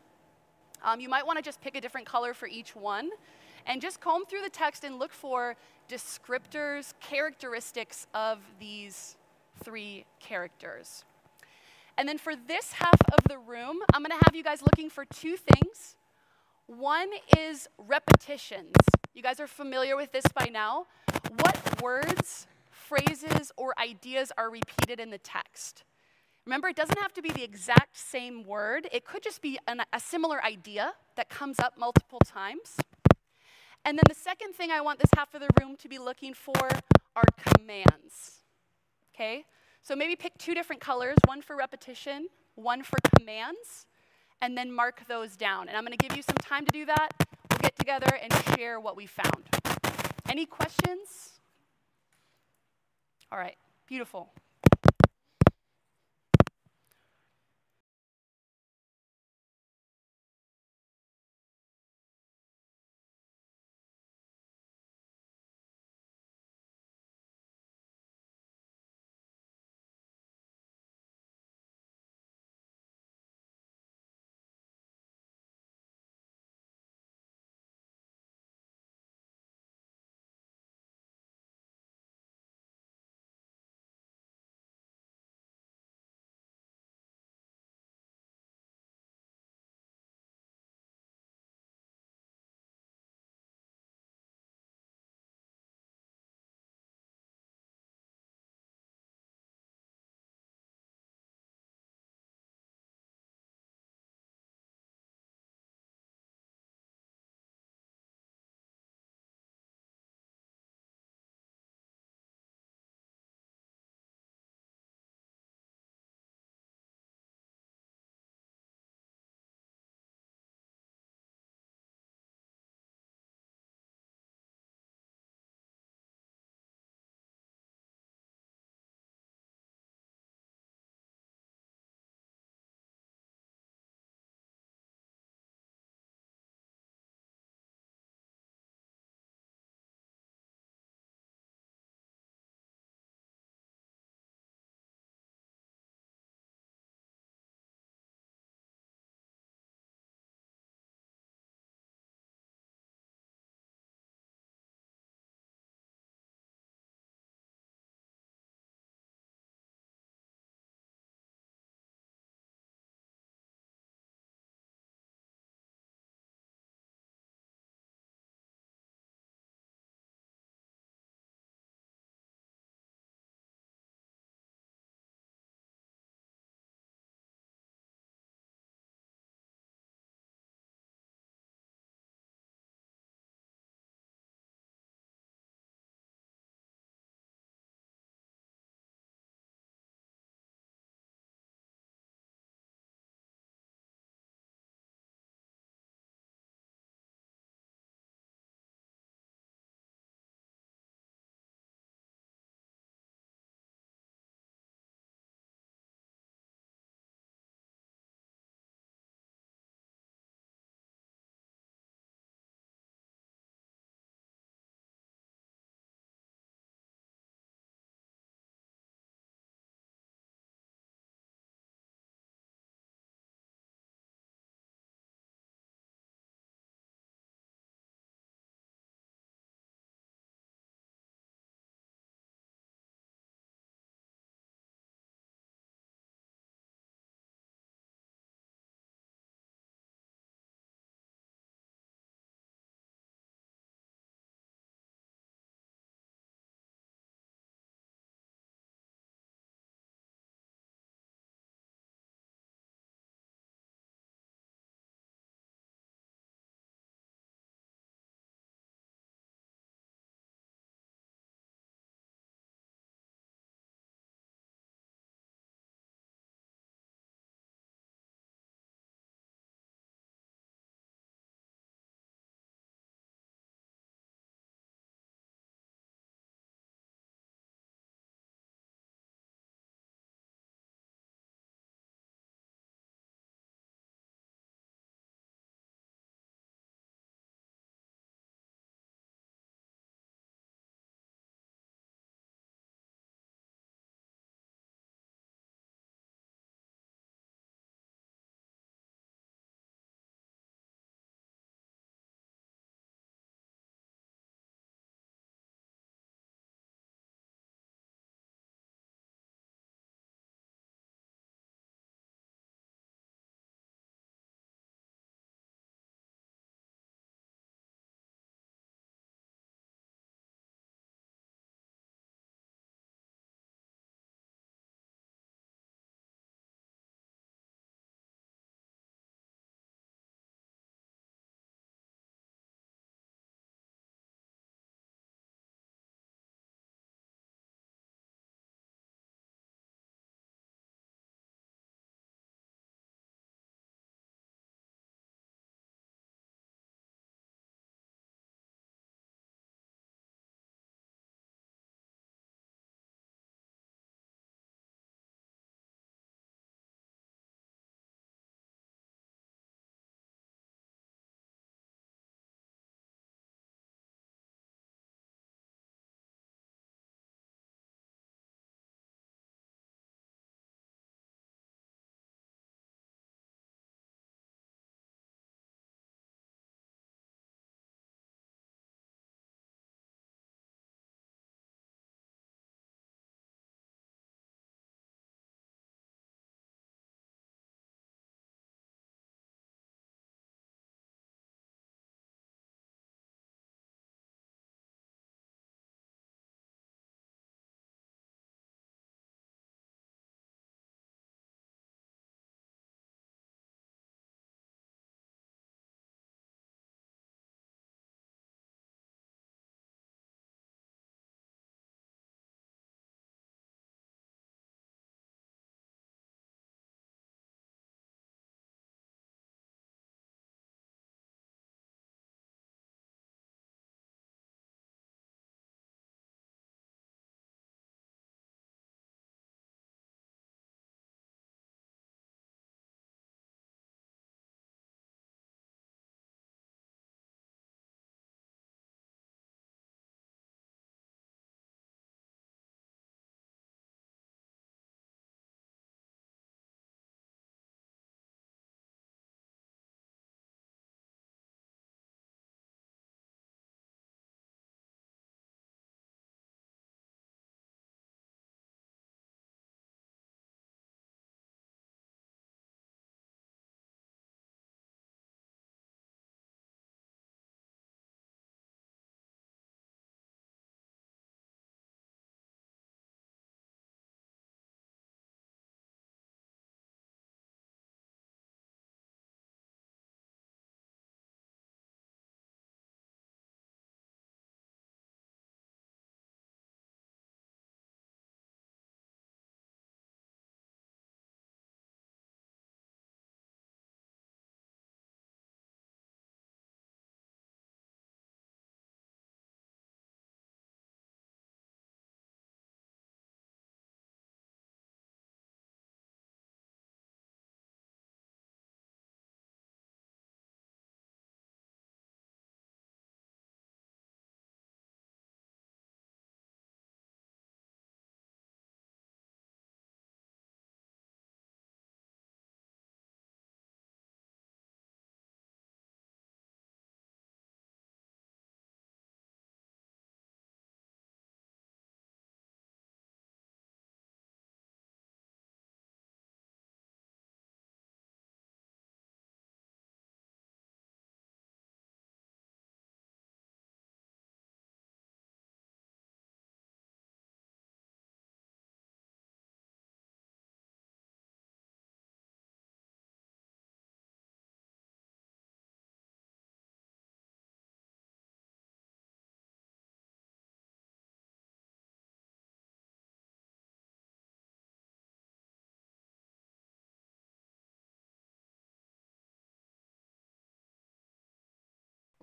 [0.85, 3.09] Um, you might want to just pick a different color for each one
[3.65, 5.55] and just comb through the text and look for
[5.89, 9.17] descriptors, characteristics of these
[9.63, 11.03] three characters.
[11.97, 14.89] And then for this half of the room, I'm going to have you guys looking
[14.89, 15.95] for two things.
[16.67, 18.75] One is repetitions.
[19.15, 20.85] You guys are familiar with this by now.
[21.41, 25.83] What words, phrases, or ideas are repeated in the text?
[26.45, 28.87] Remember, it doesn't have to be the exact same word.
[28.91, 32.77] It could just be an, a similar idea that comes up multiple times.
[33.83, 36.33] And then the second thing I want this half of the room to be looking
[36.33, 36.69] for
[37.15, 38.41] are commands.
[39.13, 39.45] Okay?
[39.81, 43.85] So maybe pick two different colors, one for repetition, one for commands,
[44.41, 45.67] and then mark those down.
[45.67, 47.09] And I'm going to give you some time to do that.
[47.49, 49.49] We'll get together and share what we found.
[50.27, 51.39] Any questions?
[53.31, 53.55] All right,
[53.87, 54.31] beautiful.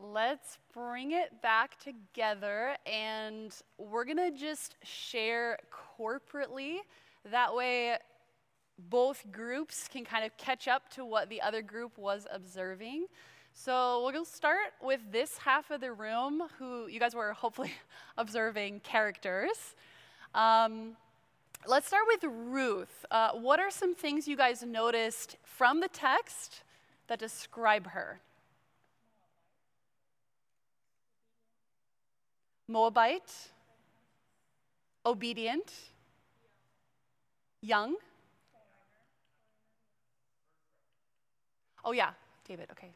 [0.02, 5.58] Let's bring it back together and we're going to just share
[5.98, 6.78] corporately.
[7.30, 7.96] That way,
[8.90, 13.06] both groups can kind of catch up to what the other group was observing.
[13.54, 17.72] So we'll start with this half of the room, who you guys were hopefully
[18.18, 19.76] observing characters.
[20.34, 20.96] Um,
[21.66, 23.04] let's start with Ruth.
[23.10, 26.62] Uh, what are some things you guys noticed from the text
[27.06, 28.20] that describe her?
[32.72, 33.50] Moabite,
[35.04, 35.70] obedient,
[37.60, 37.96] young.
[41.84, 42.10] Oh, yeah,
[42.48, 42.92] David, okay.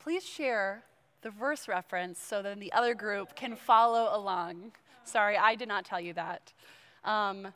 [0.00, 0.82] Please share
[1.22, 4.72] the verse reference so then the other group can follow along.
[5.04, 6.52] Sorry, I did not tell you that.
[7.04, 7.48] Um,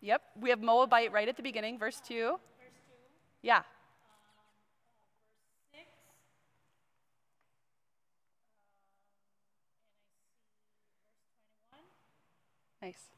[0.00, 2.14] yep, we have Moabite right at the beginning, verse 2.
[2.14, 2.38] Verse 2.
[3.42, 3.62] Yeah.
[12.82, 13.12] Nice.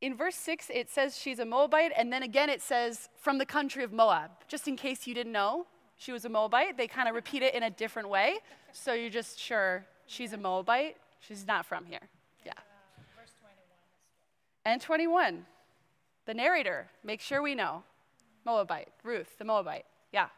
[0.00, 3.44] In verse 6, it says she's a Moabite, and then again it says from the
[3.44, 4.30] country of Moab.
[4.46, 7.54] Just in case you didn't know she was a Moabite, they kind of repeat it
[7.54, 8.38] in a different way.
[8.72, 10.96] So you're just sure she's a Moabite.
[11.20, 11.98] She's not from here.
[12.46, 12.52] Yeah.
[13.18, 13.56] verse 21.
[14.64, 15.46] And 21.
[16.26, 17.82] The narrator, make sure we know.
[18.44, 19.84] Moabite, Ruth, the Moabite.
[20.12, 20.28] Yeah.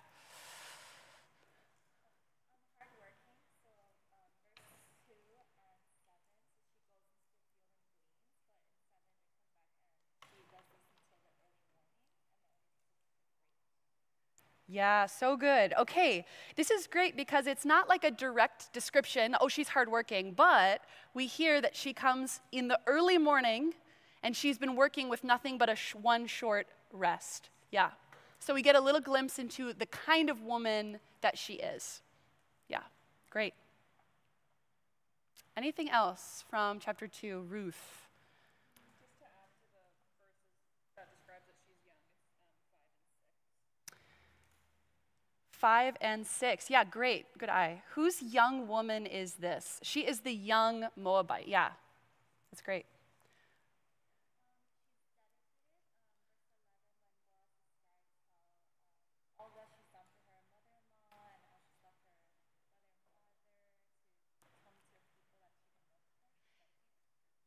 [14.71, 15.75] Yeah, so good.
[15.77, 20.83] Okay, this is great because it's not like a direct description, oh, she's hardworking, but
[21.13, 23.75] we hear that she comes in the early morning
[24.23, 27.51] and she's been working with nothing but a sh- one short rest.
[27.73, 27.91] Yeah.
[28.39, 32.01] So we get a little glimpse into the kind of woman that she is.
[32.69, 32.83] Yeah,
[33.29, 33.55] great.
[35.57, 38.00] Anything else from chapter 2, Ruth?
[45.61, 46.71] 5 and 6.
[46.71, 47.27] Yeah, great.
[47.37, 47.83] Good eye.
[47.95, 49.79] Whose young woman is this?
[49.83, 51.47] She is the young Moabite.
[51.47, 51.69] Yeah,
[52.51, 52.87] that's great.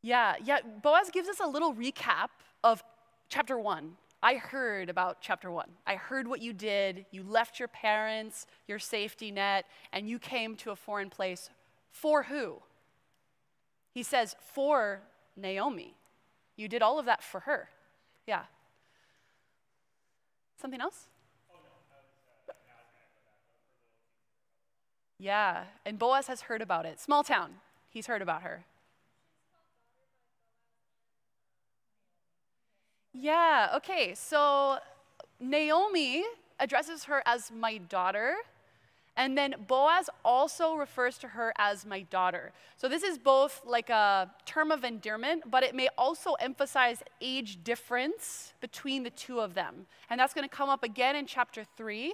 [0.04, 0.60] Yeah, yeah.
[0.84, 2.28] Boaz gives us a little recap
[2.64, 2.84] of
[3.30, 3.96] chapter one.
[4.24, 5.70] I heard about chapter one.
[5.86, 7.06] I heard what you did.
[7.12, 11.50] You left your parents, your safety net, and you came to a foreign place.
[11.92, 12.62] For who?
[13.92, 15.02] He says, for
[15.36, 15.96] Naomi.
[16.56, 17.68] You did all of that for her.
[18.26, 18.44] Yeah.
[20.60, 21.10] Something else?
[25.20, 27.00] Yeah, and Boaz has heard about it.
[27.00, 27.56] Small town,
[27.90, 28.66] he's heard about her.
[33.14, 34.16] Yeah, okay.
[34.16, 34.80] So
[35.40, 36.24] Naomi
[36.60, 38.36] addresses her as my daughter.
[39.16, 42.52] And then Boaz also refers to her as my daughter.
[42.78, 47.64] So this is both like a term of endearment, but it may also emphasize age
[47.64, 49.86] difference between the two of them.
[50.10, 52.14] And that's going to come up again in chapter 3.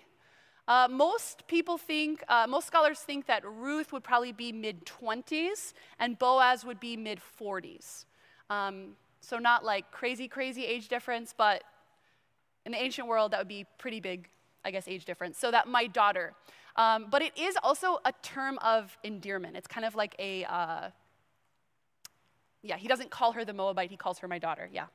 [0.68, 5.74] Uh, most people think, uh, most scholars think that Ruth would probably be mid 20s
[6.00, 8.06] and Boaz would be mid 40s.
[8.50, 11.64] Um, so, not like crazy, crazy age difference, but
[12.66, 14.30] in the ancient world, that would be pretty big,
[14.64, 15.38] I guess, age difference.
[15.38, 16.34] So, that my daughter.
[16.76, 19.58] Um, but it is also a term of endearment.
[19.58, 20.90] It's kind of like a, uh,
[22.62, 24.70] yeah, he doesn't call her the Moabite, he calls her my daughter.
[24.72, 24.86] Yeah.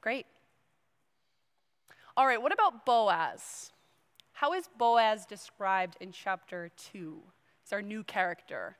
[0.00, 0.26] Great.
[2.16, 3.72] All right, what about Boaz?
[4.32, 7.22] How is Boaz described in chapter 2?
[7.62, 8.76] He's our new character.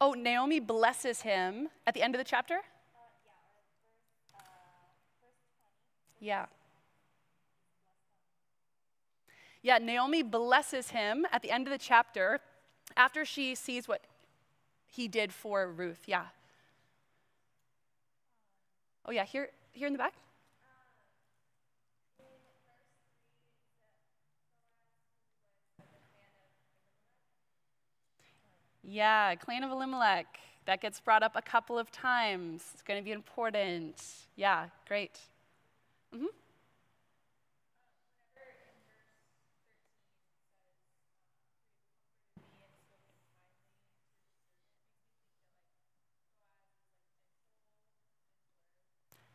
[0.00, 2.56] Oh, Naomi blesses him at the end of the chapter?
[4.34, 4.40] Uh,
[6.20, 6.46] yeah.
[9.62, 12.40] Yeah, Naomi blesses him at the end of the chapter
[12.96, 14.02] after she sees what
[14.86, 16.02] he did for Ruth.
[16.06, 16.24] Yeah.
[19.06, 20.14] Oh, yeah, here, here in the back.
[28.82, 30.38] Yeah, clan of Elimelech.
[30.66, 32.64] That gets brought up a couple of times.
[32.72, 34.02] It's going to be important.
[34.36, 35.18] Yeah, great.
[36.14, 36.26] Mm-hmm.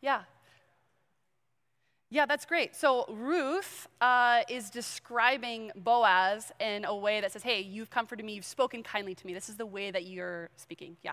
[0.00, 0.22] Yeah.
[2.10, 2.74] Yeah, that's great.
[2.74, 8.32] So Ruth uh, is describing Boaz in a way that says, Hey, you've comforted me,
[8.32, 9.34] you've spoken kindly to me.
[9.34, 10.96] This is the way that you're speaking.
[11.02, 11.12] Yeah.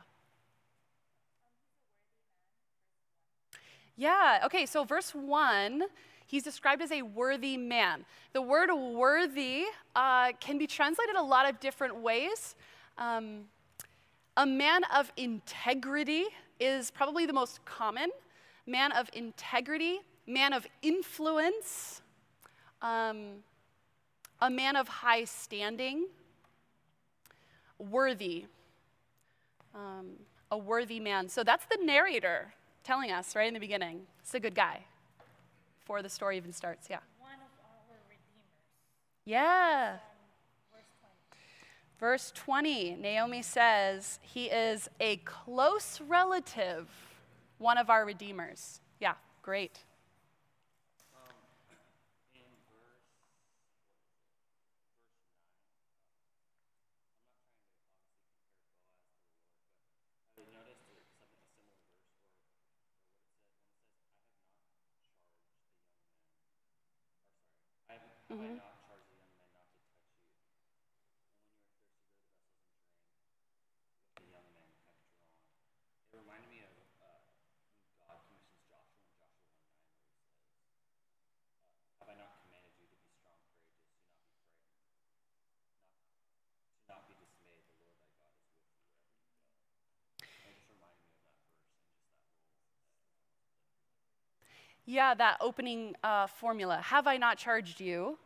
[3.97, 5.83] Yeah, okay, so verse 1,
[6.25, 8.03] he's described as a worthy man.
[8.33, 9.63] The word worthy
[9.95, 12.55] uh, can be translated a lot of different ways.
[12.97, 13.43] Um,
[14.35, 16.25] a man of integrity
[16.59, 18.09] is probably the most common.
[18.67, 22.01] Man of integrity, man of influence,
[22.81, 23.43] um,
[24.41, 26.07] a man of high standing,
[27.79, 28.45] worthy,
[29.73, 30.11] um,
[30.51, 31.29] a worthy man.
[31.29, 32.53] So that's the narrator
[32.83, 34.01] telling us right in the beginning.
[34.19, 34.85] It's a good guy
[35.79, 36.87] before the story even starts.
[36.89, 36.99] Yeah.
[37.19, 38.45] One of our redeemers.
[39.25, 39.97] Yeah.
[40.71, 41.41] Verse 20.
[41.99, 46.89] Verse 20, Naomi says he is a close relative,
[47.57, 48.81] one of our redeemers.
[48.99, 49.84] Yeah, great.
[68.25, 68.57] Mm-hmm.
[74.17, 74.97] the young men have drawn.
[76.09, 76.73] It reminded me of
[77.05, 77.37] uh, when
[78.09, 80.73] God commissions Joshua in Joshua 1 9, where he says, uh,
[82.01, 84.73] Have I not commanded you to be strong, courageous, do not be frightened,
[86.33, 86.41] not,
[86.81, 89.37] to not be dismayed, the Lord thy God is with you wherever you go.
[90.41, 93.05] And it just reminded me of that verse and just that role.
[94.85, 96.79] Yeah, that opening uh, formula.
[96.83, 98.17] Have I not charged you?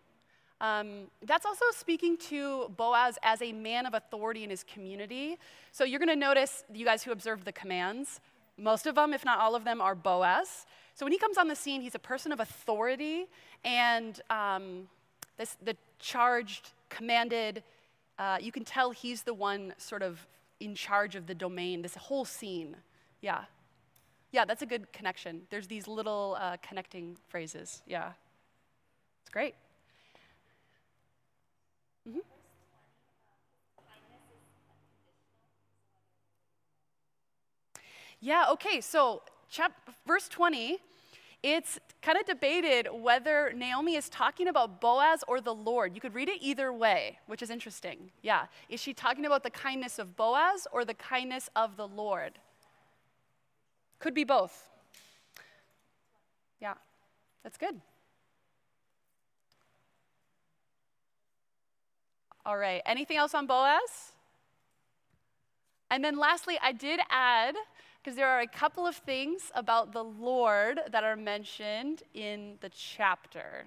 [0.61, 5.37] Um, that's also speaking to Boaz as a man of authority in his community.
[5.71, 8.19] So you're going to notice, you guys who observe the commands,
[8.57, 10.65] most of them, if not all of them, are Boaz.
[10.95, 13.27] So when he comes on the scene, he's a person of authority,
[13.63, 14.89] and um,
[15.37, 17.63] this, the charged, commanded,
[18.17, 20.27] uh, you can tell he's the one sort of
[20.59, 22.75] in charge of the domain, this whole scene.
[23.21, 23.45] Yeah.
[24.31, 25.41] Yeah, that's a good connection.
[25.49, 27.81] There's these little uh, connecting phrases.
[27.87, 28.11] Yeah.
[29.23, 29.55] It's great.
[32.07, 32.19] Mm-hmm.
[38.21, 40.77] Yeah, okay, so chap- verse 20,
[41.41, 45.95] it's kind of debated whether Naomi is talking about Boaz or the Lord.
[45.95, 48.11] You could read it either way, which is interesting.
[48.21, 48.45] Yeah.
[48.67, 52.39] Is she talking about the kindness of Boaz or the kindness of the Lord?
[53.99, 54.69] Could be both.
[56.61, 56.75] Yeah,
[57.43, 57.79] that's good.
[62.45, 64.13] All right, anything else on Boaz?
[65.91, 67.55] And then lastly, I did add,
[68.01, 72.69] because there are a couple of things about the Lord that are mentioned in the
[72.69, 73.65] chapter.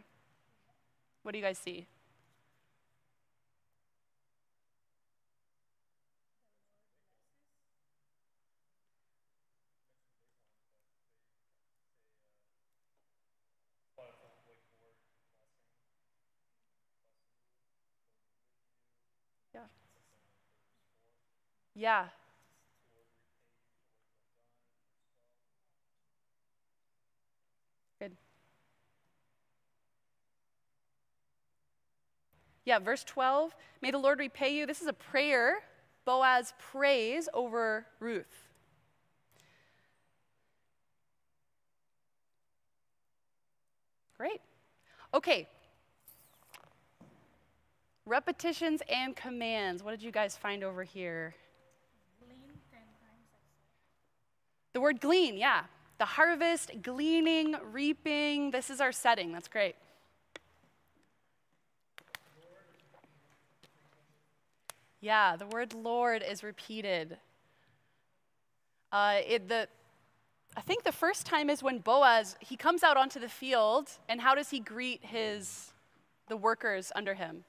[1.22, 1.86] What do you guys see?
[19.54, 19.60] Yeah.
[21.74, 22.06] Yeah.
[27.98, 28.16] Good.
[32.64, 33.54] Yeah, verse 12.
[33.80, 34.66] May the Lord repay you.
[34.66, 35.62] This is a prayer
[36.04, 38.48] Boaz prays over Ruth.
[44.16, 44.40] Great.
[45.14, 45.48] Okay.
[48.04, 49.82] Repetitions and commands.
[49.82, 51.34] What did you guys find over here?
[52.20, 52.34] Glean
[52.70, 53.40] ten times as
[54.72, 55.64] The word glean, yeah.
[55.98, 58.50] The harvest, gleaning, reaping.
[58.50, 59.32] This is our setting.
[59.32, 59.76] That's great.
[65.00, 67.18] Yeah, the word Lord is repeated.
[68.92, 69.66] Uh, it, the,
[70.56, 74.20] I think the first time is when Boaz he comes out onto the field, and
[74.20, 75.72] how does he greet his
[76.28, 77.44] the workers under him?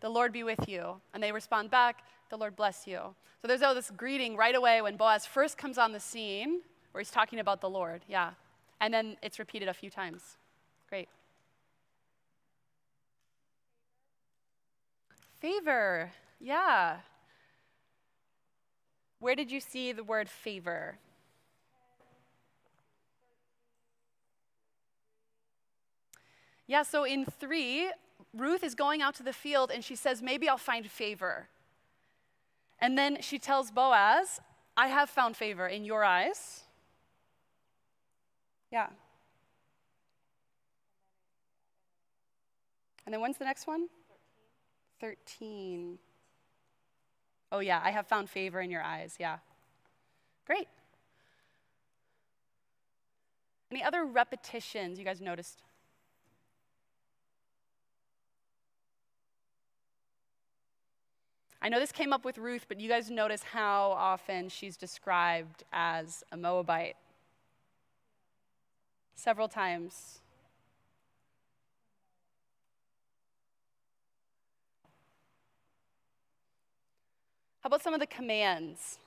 [0.00, 1.00] The Lord be with you.
[1.12, 3.00] And they respond back, The Lord bless you.
[3.40, 6.60] So there's all this greeting right away when Boaz first comes on the scene,
[6.92, 8.02] where he's talking about the Lord.
[8.08, 8.30] Yeah.
[8.80, 10.36] And then it's repeated a few times.
[10.88, 11.08] Great.
[15.40, 16.10] Favor.
[16.40, 16.96] Yeah.
[19.20, 20.98] Where did you see the word favor?
[26.66, 27.90] Yeah, so in three,
[28.34, 31.48] Ruth is going out to the field and she says, Maybe I'll find favor.
[32.80, 34.40] And then she tells Boaz,
[34.76, 36.62] I have found favor in your eyes.
[38.70, 38.88] Yeah.
[43.04, 43.88] And then when's the next one?
[45.00, 45.16] 13.
[45.26, 45.98] 13.
[47.50, 49.16] Oh, yeah, I have found favor in your eyes.
[49.18, 49.38] Yeah.
[50.46, 50.68] Great.
[53.70, 55.62] Any other repetitions you guys noticed?
[61.60, 65.64] I know this came up with Ruth, but you guys notice how often she's described
[65.72, 66.96] as a Moabite.
[69.14, 70.20] Several times.
[77.60, 78.98] How about some of the commands?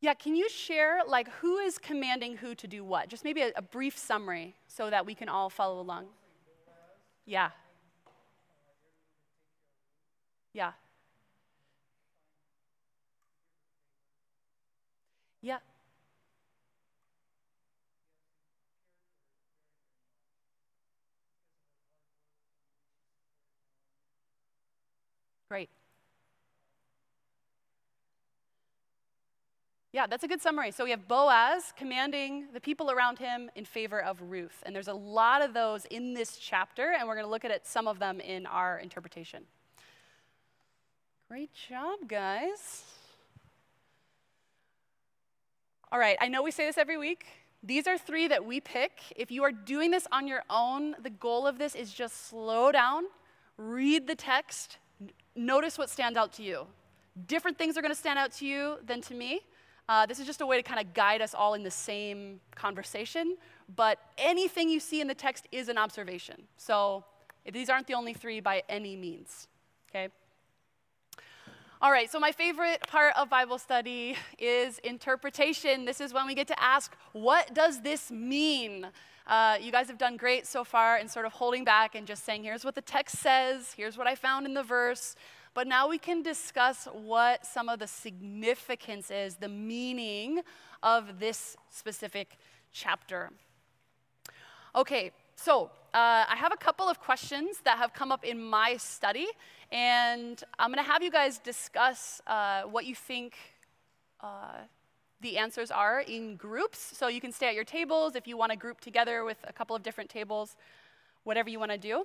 [0.00, 3.08] Yeah, can you share like who is commanding who to do what?
[3.08, 6.06] Just maybe a, a brief summary so that we can all follow along.
[7.26, 7.50] Yeah.
[10.52, 10.72] Yeah.
[15.42, 15.58] Yeah.
[25.48, 25.70] Great.
[29.98, 30.70] Yeah, that's a good summary.
[30.70, 34.62] So we have Boaz commanding the people around him in favor of Ruth.
[34.64, 37.66] And there's a lot of those in this chapter, and we're going to look at
[37.66, 39.42] some of them in our interpretation.
[41.28, 42.84] Great job, guys.
[45.90, 47.26] All right, I know we say this every week.
[47.64, 49.00] These are three that we pick.
[49.16, 52.70] If you are doing this on your own, the goal of this is just slow
[52.70, 53.06] down,
[53.56, 54.78] read the text,
[55.34, 56.68] notice what stands out to you.
[57.26, 59.40] Different things are going to stand out to you than to me.
[59.88, 62.40] Uh, this is just a way to kind of guide us all in the same
[62.54, 63.36] conversation,
[63.74, 66.42] but anything you see in the text is an observation.
[66.58, 67.04] So
[67.50, 69.48] these aren't the only three by any means,
[69.90, 70.08] okay?
[71.80, 75.84] All right, so my favorite part of Bible study is interpretation.
[75.84, 78.88] This is when we get to ask, what does this mean?
[79.26, 82.24] Uh, you guys have done great so far in sort of holding back and just
[82.24, 85.14] saying, here's what the text says, here's what I found in the verse.
[85.54, 90.40] But now we can discuss what some of the significance is, the meaning
[90.82, 92.36] of this specific
[92.72, 93.30] chapter.
[94.74, 98.76] Okay, so uh, I have a couple of questions that have come up in my
[98.76, 99.26] study,
[99.72, 103.36] and I'm going to have you guys discuss uh, what you think
[104.20, 104.58] uh,
[105.20, 106.78] the answers are in groups.
[106.78, 109.52] So you can stay at your tables if you want to group together with a
[109.52, 110.56] couple of different tables,
[111.24, 112.04] whatever you want to do.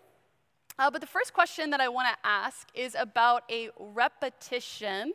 [0.80, 5.14] Uh, but the first question that I want to ask is about a repetition.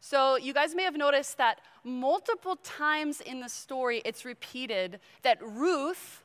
[0.00, 5.38] So, you guys may have noticed that multiple times in the story it's repeated that
[5.42, 6.22] Ruth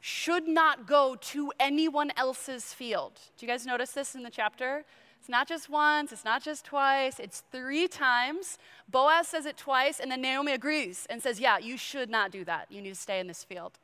[0.00, 3.18] should not go to anyone else's field.
[3.36, 4.84] Do you guys notice this in the chapter?
[5.18, 8.58] It's not just once, it's not just twice, it's three times.
[8.88, 12.44] Boaz says it twice, and then Naomi agrees and says, Yeah, you should not do
[12.44, 12.70] that.
[12.70, 13.78] You need to stay in this field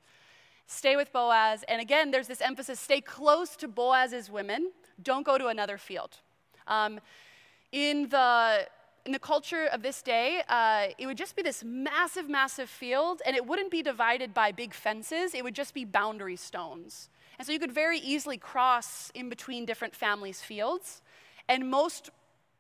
[0.73, 1.65] stay with Boaz.
[1.69, 6.19] And again, there's this emphasis stay close to Boaz's women, don't go to another field.
[6.67, 7.01] Um,
[7.73, 8.67] in, the,
[9.05, 13.23] in the culture of this day, uh, it would just be this massive, massive field,
[13.27, 17.09] and it wouldn't be divided by big fences, it would just be boundary stones.
[17.39, 21.03] And so you could very easily cross in between different families' fields.
[21.49, 22.11] And most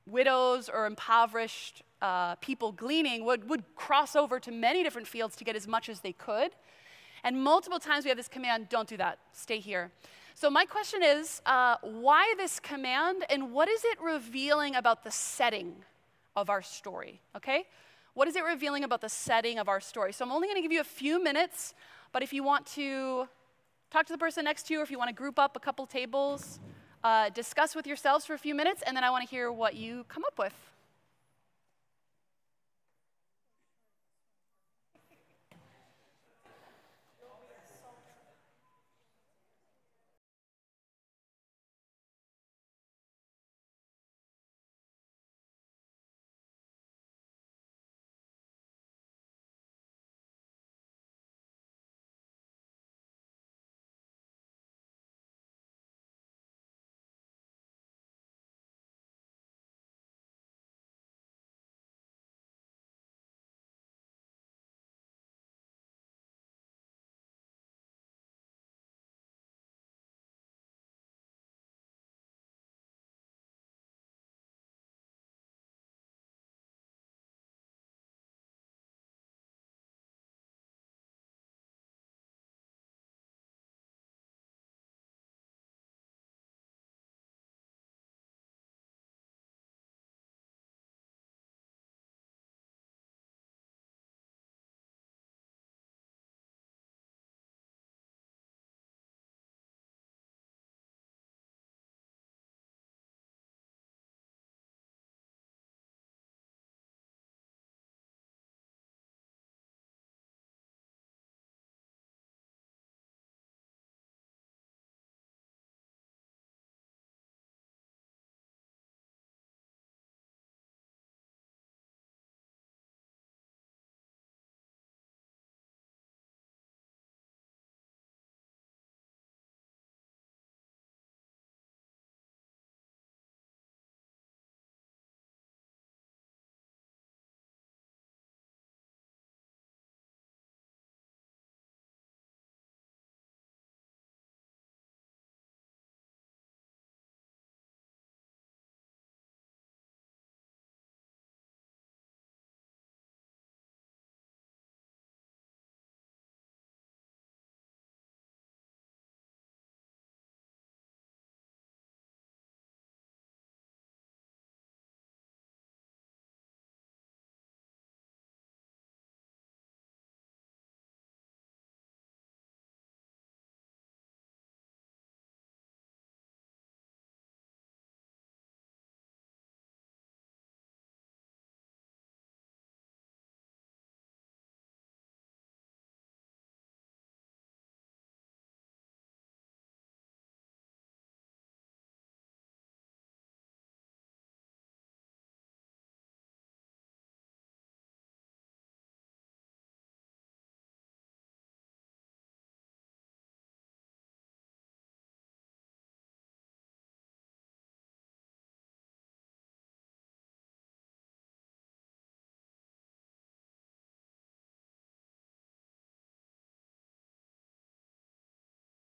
[0.06, 5.44] widows or impoverished uh, people gleaning would, would cross over to many different fields to
[5.44, 6.50] get as much as they could.
[7.24, 9.90] And multiple times we have this command don't do that, stay here.
[10.34, 15.10] So, my question is uh, why this command and what is it revealing about the
[15.10, 15.74] setting
[16.34, 17.20] of our story?
[17.36, 17.64] Okay?
[18.14, 20.12] What is it revealing about the setting of our story?
[20.12, 21.74] So, I'm only going to give you a few minutes,
[22.12, 23.28] but if you want to
[23.90, 25.60] talk to the person next to you, or if you want to group up a
[25.60, 26.60] couple tables,
[27.04, 29.74] uh, discuss with yourselves for a few minutes, and then I want to hear what
[29.74, 30.54] you come up with.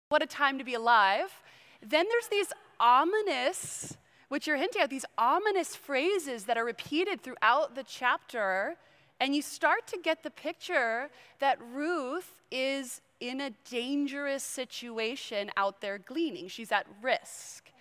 [0.10, 1.42] What a time to be alive.
[1.82, 3.98] Then there's these ominous,
[4.30, 8.76] which you're hinting at, these ominous phrases that are repeated throughout the chapter.
[9.20, 15.82] And you start to get the picture that Ruth is in a dangerous situation out
[15.82, 16.48] there gleaning.
[16.48, 17.72] She's at risk.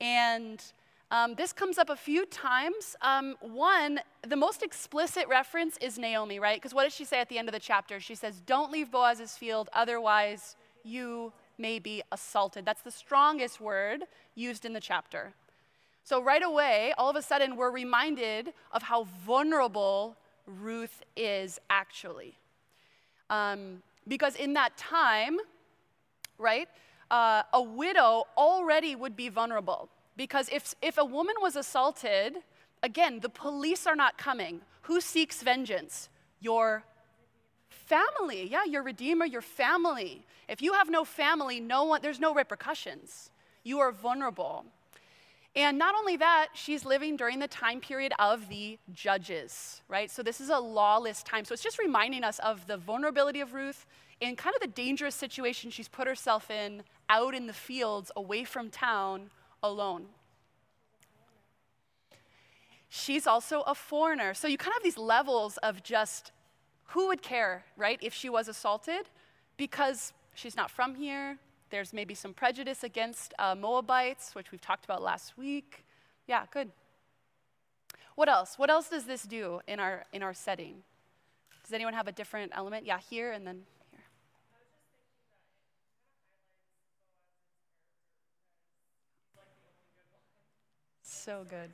[0.00, 0.62] And
[1.10, 2.96] um, this comes up a few times.
[3.02, 6.56] Um, one, the most explicit reference is Naomi, right?
[6.56, 8.00] Because what does she say at the end of the chapter?
[8.00, 12.64] She says, Don't leave Boaz's field, otherwise you may be assaulted.
[12.64, 15.32] That's the strongest word used in the chapter.
[16.04, 22.34] So, right away, all of a sudden, we're reminded of how vulnerable Ruth is actually.
[23.30, 25.38] Um, because in that time,
[26.38, 26.68] right,
[27.10, 29.88] uh, a widow already would be vulnerable.
[30.16, 32.38] Because if, if a woman was assaulted,
[32.82, 34.60] again, the police are not coming.
[34.82, 36.08] Who seeks vengeance?
[36.40, 36.84] Your
[37.86, 38.48] family.
[38.50, 40.24] Yeah, your redeemer, your family.
[40.48, 43.30] If you have no family, no one, there's no repercussions.
[43.64, 44.64] You are vulnerable.
[45.54, 50.10] And not only that, she's living during the time period of the judges, right?
[50.10, 51.44] So this is a lawless time.
[51.44, 53.86] So it's just reminding us of the vulnerability of Ruth
[54.22, 58.44] and kind of the dangerous situation she's put herself in out in the fields, away
[58.44, 59.30] from town,
[59.62, 60.06] alone.
[62.88, 64.32] She's also a foreigner.
[64.32, 66.32] So you kind of have these levels of just
[66.86, 69.08] who would care, right, if she was assaulted?
[69.56, 71.38] Because she's not from here,
[71.70, 75.84] there's maybe some prejudice against uh, Moabites, which we've talked about last week.
[76.26, 76.70] Yeah, good.
[78.14, 78.58] What else?
[78.58, 80.82] What else does this do in our, in our setting?
[81.64, 82.84] Does anyone have a different element?
[82.84, 84.00] Yeah, here and then here.
[91.02, 91.70] So good.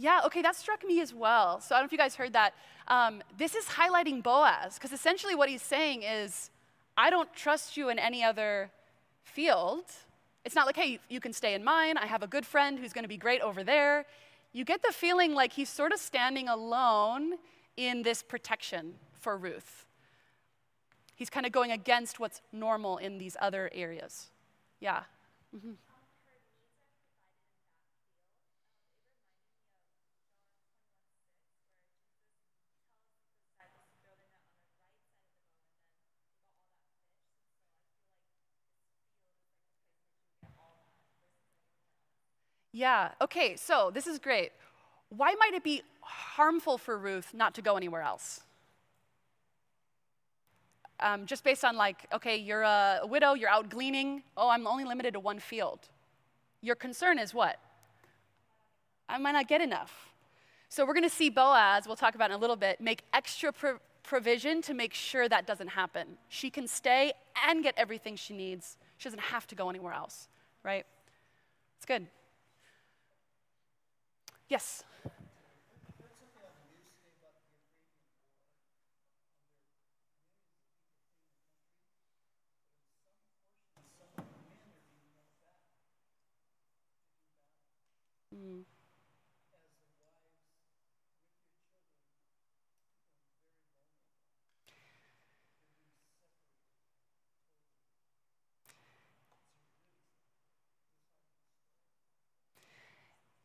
[0.00, 1.60] Yeah, okay, that struck me as well.
[1.60, 2.54] So I don't know if you guys heard that.
[2.86, 6.50] Um, this is highlighting Boaz, because essentially what he's saying is
[6.96, 8.70] I don't trust you in any other
[9.24, 9.86] field.
[10.44, 11.98] It's not like, hey, you can stay in mine.
[11.98, 14.06] I have a good friend who's going to be great over there.
[14.52, 17.32] You get the feeling like he's sort of standing alone
[17.76, 19.84] in this protection for Ruth.
[21.16, 24.28] He's kind of going against what's normal in these other areas.
[24.78, 25.00] Yeah.
[25.54, 25.72] Mm-hmm.
[42.78, 44.52] Yeah, okay, so this is great.
[45.08, 48.42] Why might it be harmful for Ruth not to go anywhere else?
[51.00, 54.22] Um, just based on, like, okay, you're a widow, you're out gleaning.
[54.36, 55.80] Oh, I'm only limited to one field.
[56.60, 57.58] Your concern is what?
[59.08, 60.12] I might not get enough.
[60.68, 63.52] So we're going to see Boaz, we'll talk about in a little bit, make extra
[63.52, 66.16] pro- provision to make sure that doesn't happen.
[66.28, 67.12] She can stay
[67.44, 68.76] and get everything she needs.
[68.98, 70.28] She doesn't have to go anywhere else,
[70.62, 70.86] right?
[71.76, 72.06] It's good.
[74.48, 74.82] Yes.
[88.34, 88.64] Mm.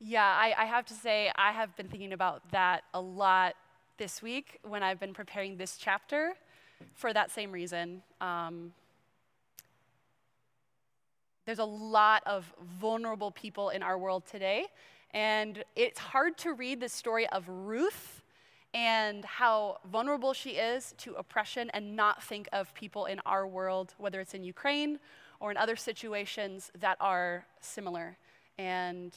[0.05, 3.55] Yeah, I, I, have to say, I have been thinking about that a lot
[3.97, 6.33] this week when I've been preparing this chapter
[6.93, 8.01] for that same reason.
[8.19, 8.73] Um,
[11.45, 14.65] there's a lot of vulnerable people in our world today,
[15.11, 18.23] and it's hard to read the story of Ruth
[18.73, 23.95] and how vulnerable she is to oppression and not think of people in our world,
[23.97, 24.99] whether it's in Ukraine
[25.39, 28.17] or in other situations that are similar.
[28.57, 29.15] And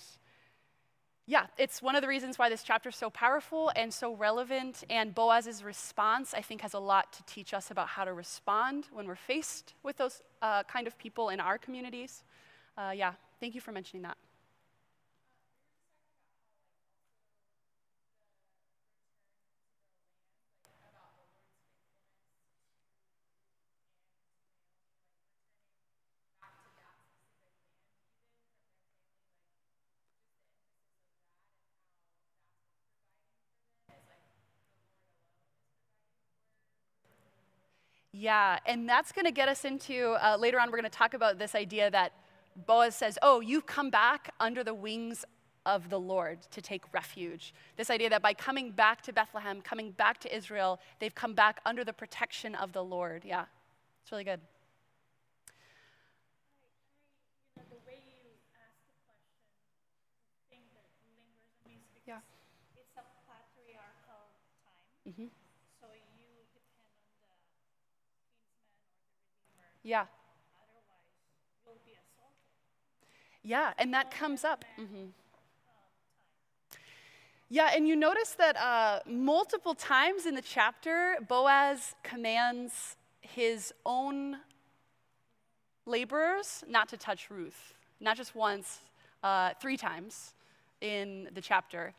[1.29, 4.85] yeah, it's one of the reasons why this chapter is so powerful and so relevant.
[4.89, 8.87] And Boaz's response, I think, has a lot to teach us about how to respond
[8.93, 12.23] when we're faced with those uh, kind of people in our communities.
[12.79, 14.17] Uh, yeah, thank you for mentioning that.
[38.19, 41.13] Yeah, and that's going to get us into uh, later on, we're going to talk
[41.13, 42.13] about this idea that
[42.67, 45.27] Boaz says, Oh, you've come back under the wings
[45.67, 47.53] of the Lord to take refuge.
[47.77, 51.61] This idea that by coming back to Bethlehem, coming back to Israel, they've come back
[51.67, 53.23] under the protection of the Lord.
[53.23, 53.45] Yeah,
[54.03, 54.41] it's really good.
[62.07, 62.21] Yeah.
[65.07, 65.46] Mm-hmm.
[69.87, 70.07] Yeah.
[73.45, 74.65] Yeah, and that comes up.
[74.75, 75.11] hmm
[77.49, 84.39] Yeah, and you notice that uh, multiple times in the chapter, Boaz commands his own
[85.87, 88.81] laborers not to touch Ruth, not just once,
[89.23, 90.35] uh, three times
[90.81, 91.95] in the chapter.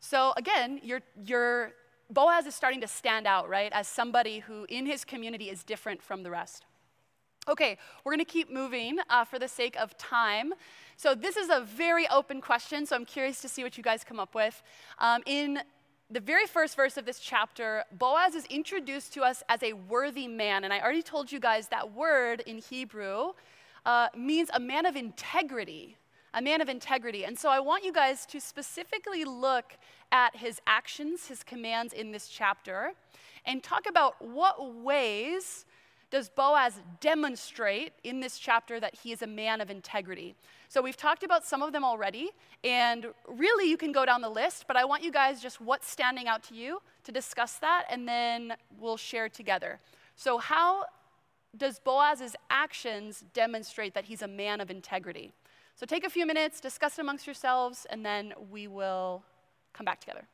[0.00, 1.70] So again, your your
[2.10, 6.02] Boaz is starting to stand out, right, as somebody who in his community is different
[6.02, 6.64] from the rest.
[7.48, 10.52] Okay, we're going to keep moving uh, for the sake of time.
[10.98, 14.04] So, this is a very open question, so I'm curious to see what you guys
[14.04, 14.62] come up with.
[14.98, 15.60] Um, in
[16.10, 20.28] the very first verse of this chapter, Boaz is introduced to us as a worthy
[20.28, 20.64] man.
[20.64, 23.32] And I already told you guys that word in Hebrew
[23.86, 25.96] uh, means a man of integrity.
[26.34, 27.24] A man of integrity.
[27.24, 29.72] And so I want you guys to specifically look
[30.12, 32.92] at his actions, his commands in this chapter,
[33.46, 35.64] and talk about what ways
[36.10, 40.34] does Boaz demonstrate in this chapter that he is a man of integrity?
[40.68, 42.30] So we've talked about some of them already,
[42.64, 45.88] and really you can go down the list, but I want you guys just what's
[45.88, 49.80] standing out to you to discuss that, and then we'll share together.
[50.16, 50.84] So, how
[51.56, 55.32] does Boaz's actions demonstrate that he's a man of integrity?
[55.74, 59.22] So, take a few minutes, discuss it amongst yourselves, and then we will
[59.72, 60.26] come back together.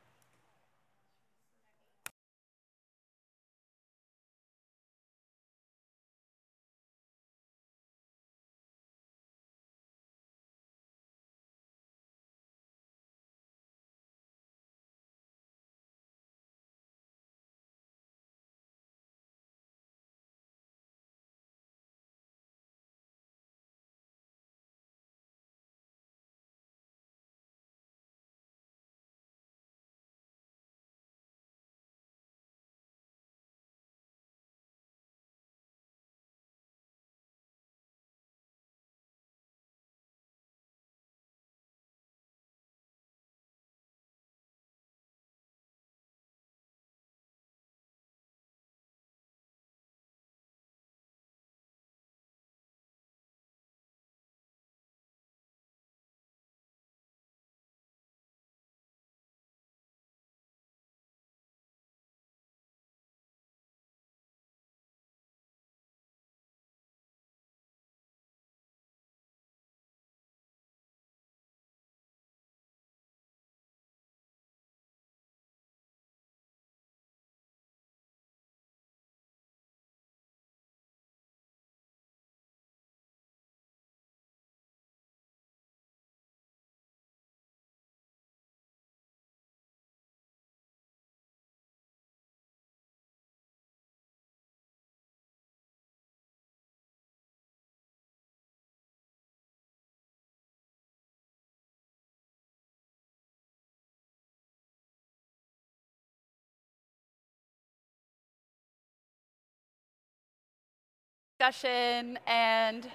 [111.38, 112.88] Discussion and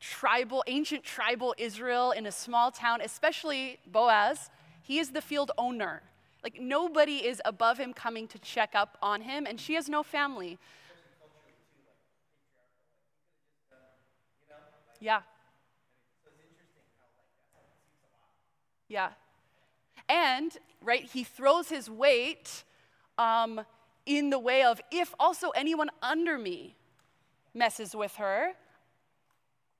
[0.00, 4.50] tribal, ancient tribal Israel in a small town, especially Boaz,
[4.82, 6.02] he is the field owner.
[6.42, 10.02] Like, nobody is above him coming to check up on him, and she has no
[10.02, 10.58] family.
[15.00, 15.20] Yeah.
[18.88, 19.10] Yeah.
[20.08, 22.64] And, right, he throws his weight
[23.18, 23.60] um,
[24.06, 26.74] in the way of if also anyone under me
[27.54, 28.52] messes with her,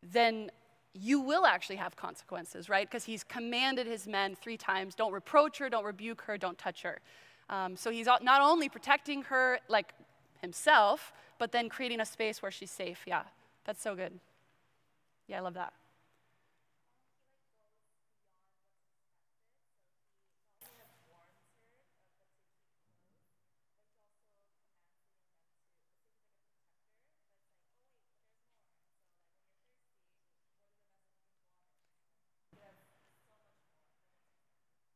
[0.03, 0.51] then
[0.93, 2.89] you will actually have consequences, right?
[2.89, 6.83] Because he's commanded his men three times don't reproach her, don't rebuke her, don't touch
[6.83, 6.99] her.
[7.49, 9.93] Um, so he's not only protecting her, like
[10.41, 13.03] himself, but then creating a space where she's safe.
[13.07, 13.23] Yeah,
[13.65, 14.19] that's so good.
[15.29, 15.73] Yeah, I love that.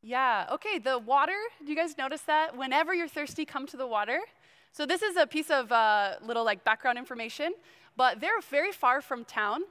[0.06, 1.32] Yeah, okay, the water,
[1.64, 2.54] do you guys notice that?
[2.54, 4.20] Whenever you're thirsty, come to the water.
[4.70, 7.54] So, this is a piece of uh, little like background information,
[7.96, 9.62] but they're very far from town.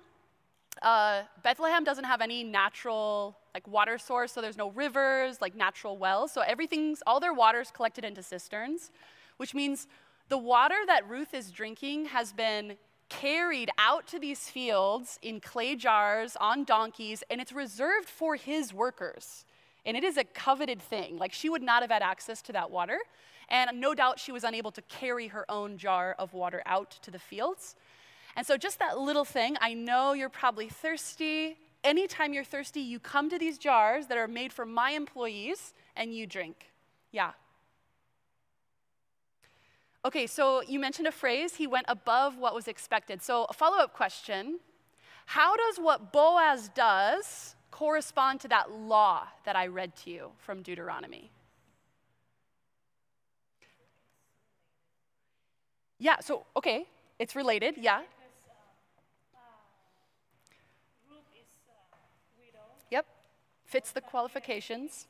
[0.82, 6.00] Uh, Bethlehem doesn't have any natural like water source, so there's no rivers, like natural
[6.00, 6.32] wells.
[6.32, 8.90] So, everything's, all their water's collected into cisterns,
[9.38, 9.88] which means
[10.30, 12.78] the water that Ruth is drinking has been
[13.08, 18.74] carried out to these fields in clay jars on donkeys, and it's reserved for his
[18.74, 19.46] workers.
[19.86, 21.18] And it is a coveted thing.
[21.18, 23.00] Like she would not have had access to that water.
[23.50, 27.12] And no doubt she was unable to carry her own jar of water out to
[27.12, 27.76] the fields.
[28.36, 31.58] And so, just that little thing, I know you're probably thirsty.
[31.84, 36.16] Anytime you're thirsty, you come to these jars that are made for my employees and
[36.16, 36.72] you drink.
[37.12, 37.32] Yeah.
[40.06, 43.22] Okay, so you mentioned a phrase, he went above what was expected.
[43.22, 44.60] So, a follow up question
[45.28, 50.62] How does what Boaz does correspond to that law that I read to you from
[50.62, 51.30] Deuteronomy?
[56.00, 56.86] Yeah, so, okay,
[57.20, 58.04] it's related, yeah.
[62.90, 63.06] Yep,
[63.66, 65.08] fits the qualifications.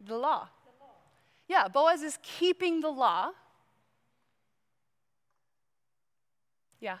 [0.00, 0.48] The law.
[0.64, 0.94] the law.
[1.46, 3.32] Yeah, Boaz is keeping the law.
[6.80, 6.98] Yeah.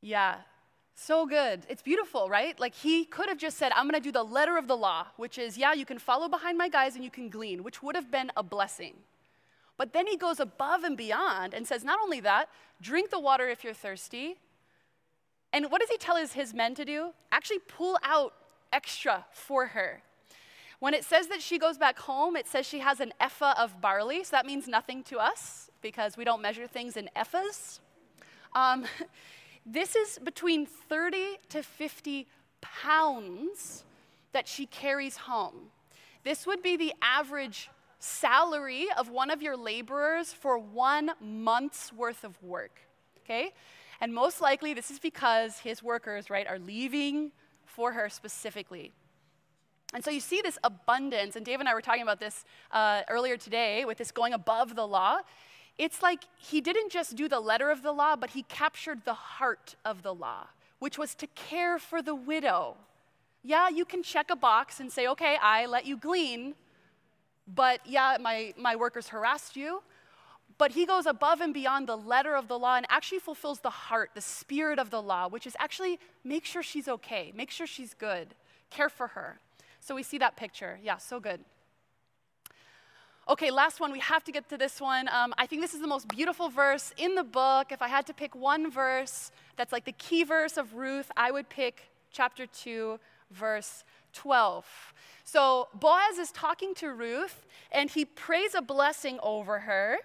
[0.00, 0.36] Yeah,
[0.94, 1.66] so good.
[1.68, 2.58] It's beautiful, right?
[2.58, 5.06] Like he could have just said, I'm going to do the letter of the law,
[5.16, 7.96] which is, yeah, you can follow behind my guys and you can glean, which would
[7.96, 8.94] have been a blessing.
[9.78, 12.50] But then he goes above and beyond and says, not only that,
[12.82, 14.36] drink the water if you're thirsty.
[15.52, 17.12] And what does he tell his, his men to do?
[17.32, 18.34] Actually, pull out
[18.72, 20.02] extra for her.
[20.80, 23.80] When it says that she goes back home, it says she has an ephah of
[23.80, 24.24] barley.
[24.24, 27.78] So that means nothing to us because we don't measure things in ephahs.
[28.54, 28.84] Um,
[29.66, 32.26] this is between 30 to 50
[32.60, 33.84] pounds
[34.32, 35.70] that she carries home.
[36.24, 42.24] This would be the average salary of one of your laborers for one month's worth
[42.24, 42.80] of work.
[43.24, 43.52] Okay?
[44.00, 47.32] And most likely, this is because his workers, right, are leaving
[47.64, 48.92] for her specifically.
[49.94, 53.02] And so you see this abundance, and Dave and I were talking about this uh,
[53.08, 55.18] earlier today with this going above the law.
[55.78, 59.14] It's like he didn't just do the letter of the law, but he captured the
[59.14, 60.48] heart of the law,
[60.78, 62.76] which was to care for the widow.
[63.42, 66.54] Yeah, you can check a box and say, okay, I let you glean,
[67.54, 69.82] but yeah, my, my workers harassed you.
[70.58, 73.70] But he goes above and beyond the letter of the law and actually fulfills the
[73.70, 77.66] heart, the spirit of the law, which is actually make sure she's okay, make sure
[77.66, 78.34] she's good,
[78.68, 79.38] care for her.
[79.80, 80.80] So we see that picture.
[80.82, 81.40] Yeah, so good.
[83.28, 83.92] Okay, last one.
[83.92, 85.06] We have to get to this one.
[85.08, 87.70] Um, I think this is the most beautiful verse in the book.
[87.70, 91.30] If I had to pick one verse that's like the key verse of Ruth, I
[91.30, 92.98] would pick chapter 2,
[93.30, 93.84] verse
[94.18, 94.66] 12.
[95.22, 99.98] So Boaz is talking to Ruth, and he prays a blessing over her.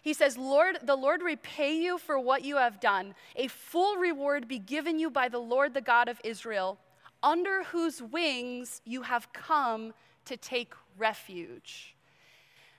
[0.00, 3.14] He says, Lord, the Lord repay you for what you have done.
[3.34, 6.78] A full reward be given you by the Lord, the God of Israel,
[7.22, 9.92] under whose wings you have come
[10.26, 11.96] to take refuge.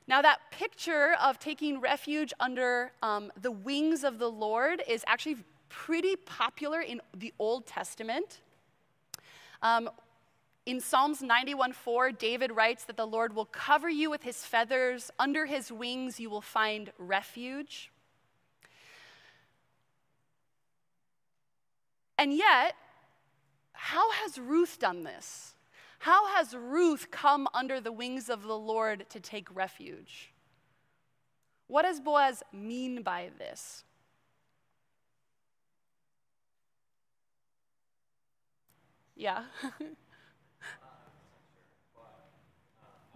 [0.07, 5.37] Now, that picture of taking refuge under um, the wings of the Lord is actually
[5.67, 8.39] pretty popular in the Old Testament.
[9.61, 9.89] Um,
[10.65, 15.45] in Psalms 91:4, David writes that the Lord will cover you with his feathers, under
[15.45, 17.91] his wings you will find refuge.
[22.17, 22.75] And yet,
[23.71, 25.55] how has Ruth done this?
[25.99, 30.33] How has Ruth come under the wings of the Lord to take refuge?
[31.67, 33.83] What does Boaz mean by this?
[39.15, 39.43] Yeah.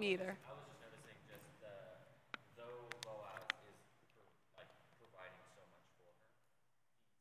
[0.04, 0.38] Me either.
[0.44, 2.04] I was just noticing just the,
[2.56, 3.78] though Boaz is
[4.12, 4.24] pro,
[4.54, 4.68] like
[4.98, 6.14] providing so much for her,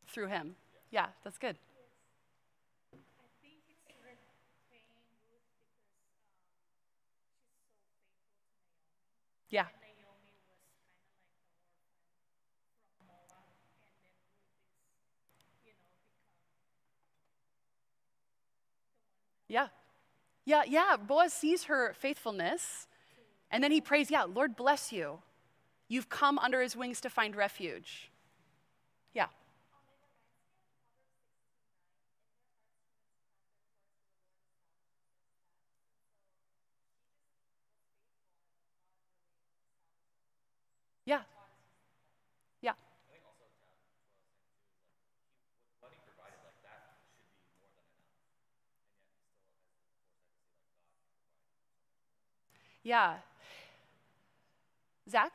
[0.09, 0.57] Through him.
[0.91, 1.57] Yeah, that's good.
[1.57, 3.97] I think it's her paying Ruth because
[4.29, 5.49] she's so faithful to Naomi.
[9.49, 9.67] Yeah.
[9.73, 12.37] And Naomi was kind of like the orphan
[12.93, 13.49] from Moab,
[13.81, 14.93] and then Ruth is,
[15.65, 15.97] you know, become
[19.49, 19.69] Yeah.
[20.45, 20.97] Yeah, yeah.
[20.97, 22.87] Boaz sees her faithfulness
[23.51, 25.21] and then he prays, Yeah, Lord bless you.
[25.89, 28.11] You've come under his wings to find refuge.
[29.15, 29.29] Yeah.
[41.05, 41.21] Yeah.
[42.61, 42.73] Yeah.
[45.81, 47.31] What he provided, like that should be
[47.63, 48.11] more than enough.
[52.83, 53.15] Yeah.
[55.09, 55.33] Zach?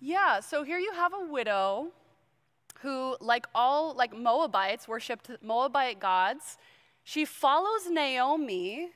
[0.00, 1.92] Yeah, so here you have a widow
[2.80, 6.58] who, like all like Moabites, worshipped Moabite gods.
[7.04, 8.90] She follows Naomi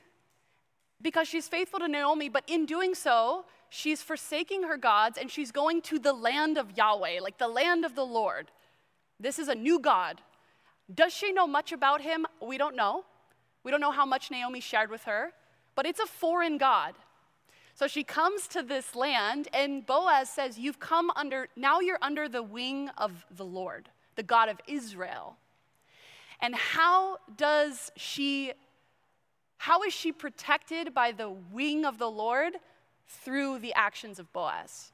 [1.01, 5.51] because she's faithful to Naomi, but in doing so, she's forsaking her gods and she's
[5.51, 8.51] going to the land of Yahweh, like the land of the Lord.
[9.19, 10.21] This is a new God.
[10.93, 12.25] Does she know much about him?
[12.41, 13.03] We don't know.
[13.63, 15.33] We don't know how much Naomi shared with her,
[15.75, 16.95] but it's a foreign God.
[17.73, 22.27] So she comes to this land, and Boaz says, You've come under, now you're under
[22.27, 25.37] the wing of the Lord, the God of Israel.
[26.39, 28.53] And how does she,
[29.57, 32.53] how is she protected by the wing of the Lord?
[33.07, 34.91] Through the actions of Boaz.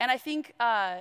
[0.00, 0.96] And I think uh,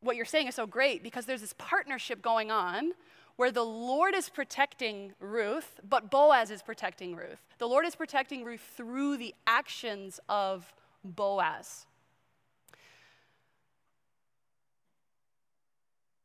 [0.00, 2.92] what you're saying is so great because there's this partnership going on
[3.36, 7.42] where the Lord is protecting Ruth, but Boaz is protecting Ruth.
[7.58, 10.72] The Lord is protecting Ruth through the actions of
[11.04, 11.86] Boaz.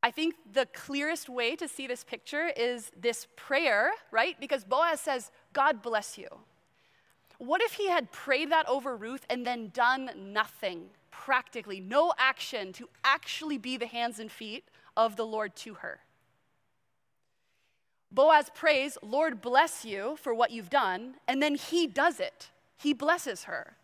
[0.04, 4.40] I think the clearest way to see this picture is this prayer, right?
[4.40, 6.28] Because Boaz says, God bless you.
[7.38, 12.74] What if he had prayed that over Ruth and then done nothing, practically, no action
[12.74, 14.66] to actually be the hands and feet
[14.98, 16.00] of the Lord to her?
[18.12, 22.50] Boaz prays, Lord bless you for what you've done, and then he does it.
[22.76, 23.78] He blesses her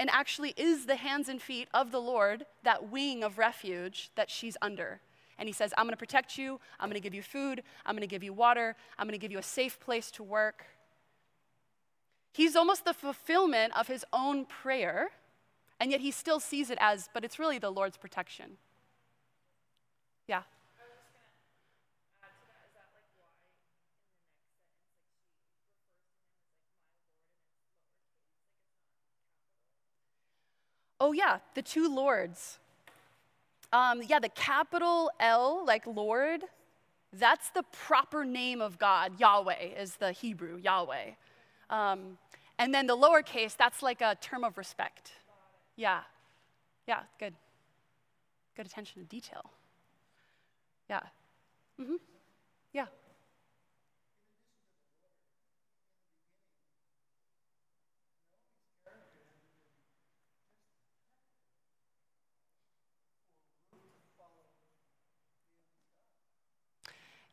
[0.00, 4.30] and actually is the hands and feet of the Lord, that wing of refuge that
[4.30, 4.98] she's under.
[5.38, 6.58] And he says, I'm going to protect you.
[6.80, 7.62] I'm going to give you food.
[7.84, 8.76] I'm going to give you water.
[8.98, 10.64] I'm going to give you a safe place to work.
[12.32, 15.10] He's almost the fulfillment of his own prayer,
[15.78, 18.52] and yet he still sees it as, but it's really the Lord's protection.
[20.26, 20.44] Yeah.
[31.00, 32.58] Oh, yeah, the two Lords.
[33.72, 36.42] Um, yeah, the capital L, like Lord,
[37.12, 39.18] that's the proper name of God.
[39.18, 41.12] Yahweh is the Hebrew, Yahweh.
[41.70, 42.18] Um,
[42.58, 45.12] and then the lowercase, that's like a term of respect.
[45.76, 46.00] Yeah.
[46.86, 47.34] Yeah, good.
[48.56, 49.50] Good attention to detail.
[50.90, 51.00] Yeah.
[51.80, 51.94] Mm-hmm.
[52.72, 52.86] Yeah.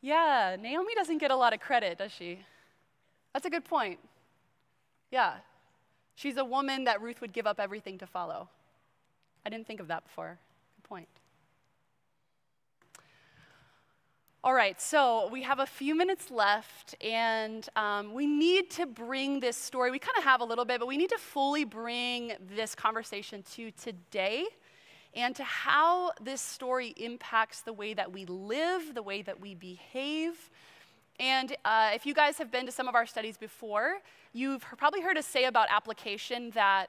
[0.00, 2.40] Yeah, Naomi doesn't get a lot of credit, does she?
[3.32, 3.98] That's a good point.
[5.10, 5.34] Yeah.
[6.14, 8.48] She's a woman that Ruth would give up everything to follow.
[9.44, 10.38] I didn't think of that before.
[10.76, 11.08] Good point.
[14.44, 19.40] All right, so we have a few minutes left, and um, we need to bring
[19.40, 19.90] this story.
[19.90, 23.42] We kind of have a little bit, but we need to fully bring this conversation
[23.54, 24.44] to today
[25.14, 29.54] and to how this story impacts the way that we live, the way that we
[29.54, 30.50] behave.
[31.18, 33.98] And uh, if you guys have been to some of our studies before,
[34.32, 36.88] you've probably heard us say about application that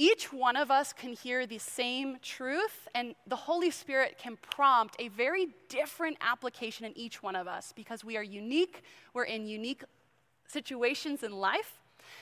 [0.00, 4.94] each one of us can hear the same truth, and the Holy Spirit can prompt
[5.00, 8.82] a very different application in each one of us because we are unique,
[9.12, 9.82] we're in unique
[10.46, 11.80] situations in life.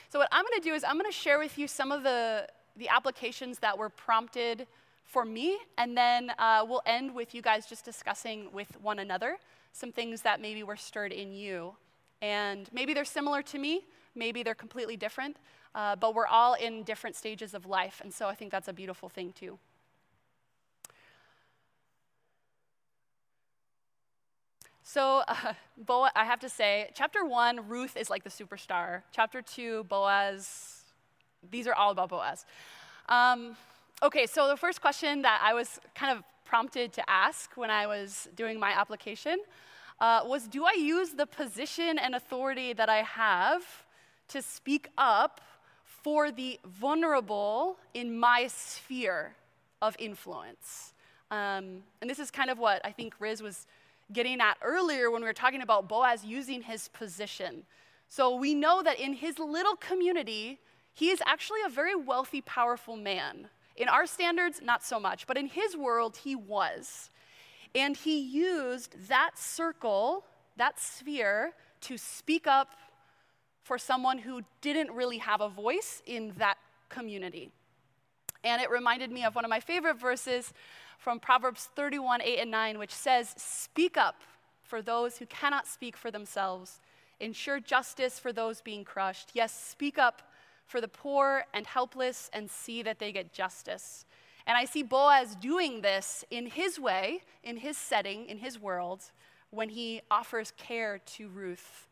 [0.09, 2.89] So, what I'm to do is, I'm to share with you some of the, the
[2.89, 4.65] applications that were prompted
[5.07, 9.37] for me, and then uh, we'll end with you guys just discussing with one another
[9.71, 11.75] some things that maybe were stirred in you.
[12.21, 13.85] And maybe they're similar to me,
[14.15, 15.37] maybe they're completely different,
[15.73, 18.73] uh, but we're all in different stages of life, and so I think that's a
[18.73, 19.57] beautiful thing too.
[24.83, 29.03] So, uh, Boaz, I have to say, chapter one, Ruth is like the superstar.
[29.11, 30.83] Chapter two, Boaz,
[31.49, 32.45] these are all about Boaz.
[33.07, 33.55] Um,
[34.03, 37.87] okay, so the first question that I was kind of prompted to ask when I
[37.87, 39.37] was doing my application
[39.99, 43.63] uh, was Do I use the position and authority that I have
[44.29, 45.41] to speak up
[46.03, 49.35] for the vulnerable in my sphere
[49.81, 50.93] of influence.
[51.31, 53.67] Um, and this is kind of what I think Riz was
[54.13, 57.63] getting at earlier when we were talking about Boaz using his position.
[58.07, 60.59] So we know that in his little community,
[60.93, 63.49] he is actually a very wealthy, powerful man.
[63.77, 67.11] In our standards, not so much, but in his world, he was.
[67.75, 70.25] And he used that circle,
[70.57, 72.69] that sphere, to speak up
[73.61, 76.57] for someone who didn't really have a voice in that
[76.89, 77.51] community.
[78.43, 80.53] And it reminded me of one of my favorite verses
[80.97, 84.21] from Proverbs 31 8 and 9, which says, Speak up
[84.63, 86.79] for those who cannot speak for themselves,
[87.19, 89.31] ensure justice for those being crushed.
[89.33, 90.21] Yes, speak up
[90.67, 94.05] for the poor and helpless and see that they get justice.
[94.45, 99.11] And I see Boaz doing this in his way, in his setting, in his world,
[99.49, 101.87] when he offers care to Ruth.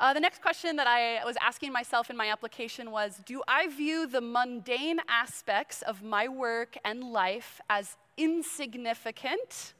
[0.00, 3.66] Uh, the next question that I was asking myself in my application was Do I
[3.66, 9.74] view the mundane aspects of my work and life as insignificant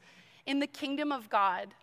[0.45, 1.73] in the kingdom of God?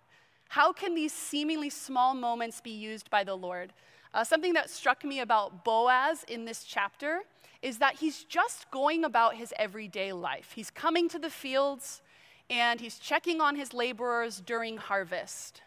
[0.49, 3.73] How can these seemingly small moments be used by the Lord?
[4.15, 7.21] Uh, something that struck me about Boaz in this chapter
[7.63, 10.53] is that he's just going about his everyday life.
[10.55, 12.03] He's coming to the fields
[12.49, 15.63] and he's checking on his laborers during harvest.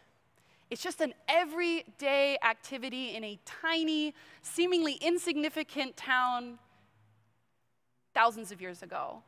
[0.70, 6.58] It's just an everyday activity in a tiny, seemingly insignificant town
[8.14, 9.22] thousands of years ago.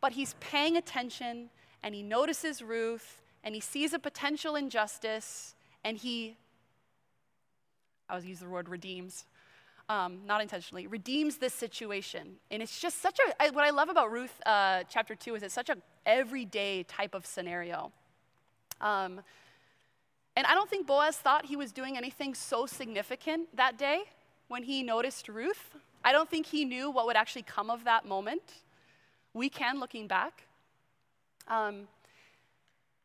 [0.00, 1.50] But he's paying attention
[1.82, 6.36] and he notices Ruth and he sees a potential injustice and he,
[8.12, 9.24] I was use the word redeems,
[9.88, 12.34] um, not intentionally, redeems this situation.
[12.50, 15.54] And it's just such a, what I love about Ruth uh, chapter 2 is it's
[15.54, 17.90] such a everyday type of scenario.
[18.82, 19.22] Um,
[20.36, 24.02] and I don't think Boaz thought he was doing anything so significant that day
[24.48, 25.74] when he noticed Ruth.
[26.04, 28.42] I don't think he knew what would actually come of that moment.
[29.32, 30.42] We can, looking back.
[31.48, 31.88] Um,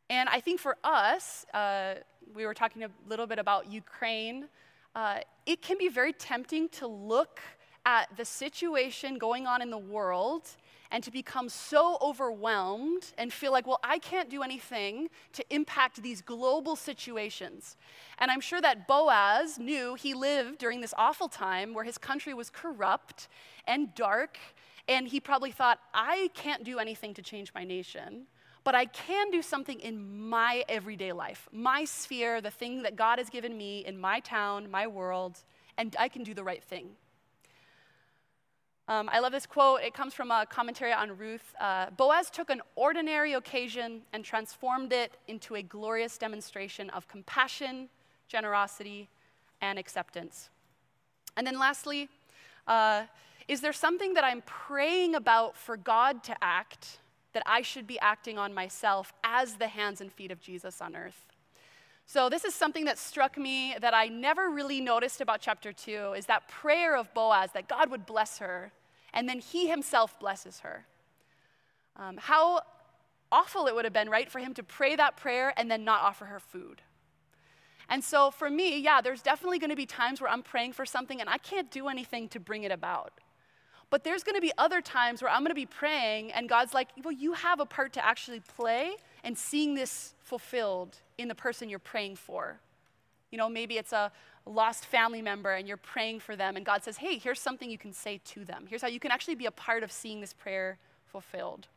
[0.09, 1.95] and I think for us, uh,
[2.35, 4.49] we were talking a little bit about Ukraine.
[4.97, 7.39] Uh, it can be very tempting to look
[7.85, 10.49] at the situation going on in the world
[10.89, 16.01] and to become so overwhelmed and feel like, well, I can't do anything to impact
[16.01, 17.77] these global situations.
[18.17, 22.33] And I'm sure that Boaz knew he lived during this awful time where his country
[22.33, 23.27] was corrupt
[23.67, 24.39] and dark,
[24.87, 28.25] and he probably thought, I can't do anything to change my nation.
[28.67, 33.17] But I can do something in my everyday life, my sphere, the thing that God
[33.17, 35.39] has given me in my town, my world,
[35.77, 36.89] and I can do the right thing.
[38.89, 39.83] Um, I love this quote.
[39.83, 41.55] It comes from a commentary on Ruth.
[41.61, 47.87] Uh, Boaz took an ordinary occasion and transformed it into a glorious demonstration of compassion,
[48.27, 49.07] generosity,
[49.61, 50.49] and acceptance.
[51.37, 52.09] And then lastly,
[52.67, 53.03] uh,
[53.47, 56.99] is there something that I'm praying about for God to act
[57.33, 60.95] that I should be acting on myself as the hands and feet of Jesus on
[60.95, 61.25] earth?
[62.05, 66.13] So this is something that struck me that I never really noticed about chapter 2
[66.17, 68.71] is that prayer of Boaz that God would bless her
[69.13, 70.85] and then he himself blesses her.
[71.97, 72.61] Um, how
[73.31, 76.01] awful it would have been, right, for him to pray that prayer and then not
[76.01, 76.81] offer her food.
[77.89, 80.85] And so for me, yeah, there's definitely going to be times where I'm praying for
[80.85, 83.13] something and I can't do anything to bring it about.
[83.89, 86.73] But there's going to be other times where I'm going to be praying and God's
[86.73, 88.91] like, well, you have a part to actually play
[89.23, 92.59] and seeing this fulfilled in the person you're praying for.
[93.31, 94.11] You know, maybe it's a
[94.45, 97.77] lost family member and you're praying for them, and God says, hey, here's something you
[97.77, 98.65] can say to them.
[98.69, 101.67] Here's how you can actually be a part of seeing this prayer fulfilled.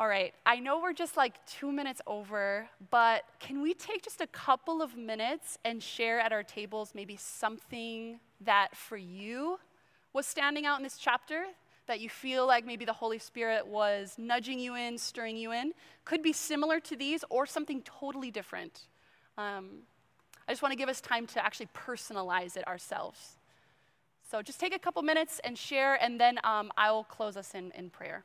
[0.00, 4.22] All right, I know we're just like two minutes over, but can we take just
[4.22, 9.58] a couple of minutes and share at our tables maybe something that for you
[10.14, 11.44] was standing out in this chapter
[11.86, 15.74] that you feel like maybe the Holy Spirit was nudging you in, stirring you in,
[16.06, 18.86] could be similar to these or something totally different.
[19.36, 19.80] Um,
[20.48, 23.36] I just want to give us time to actually personalize it ourselves.
[24.30, 27.54] So just take a couple minutes and share, and then um, I will close us
[27.54, 28.24] in, in prayer.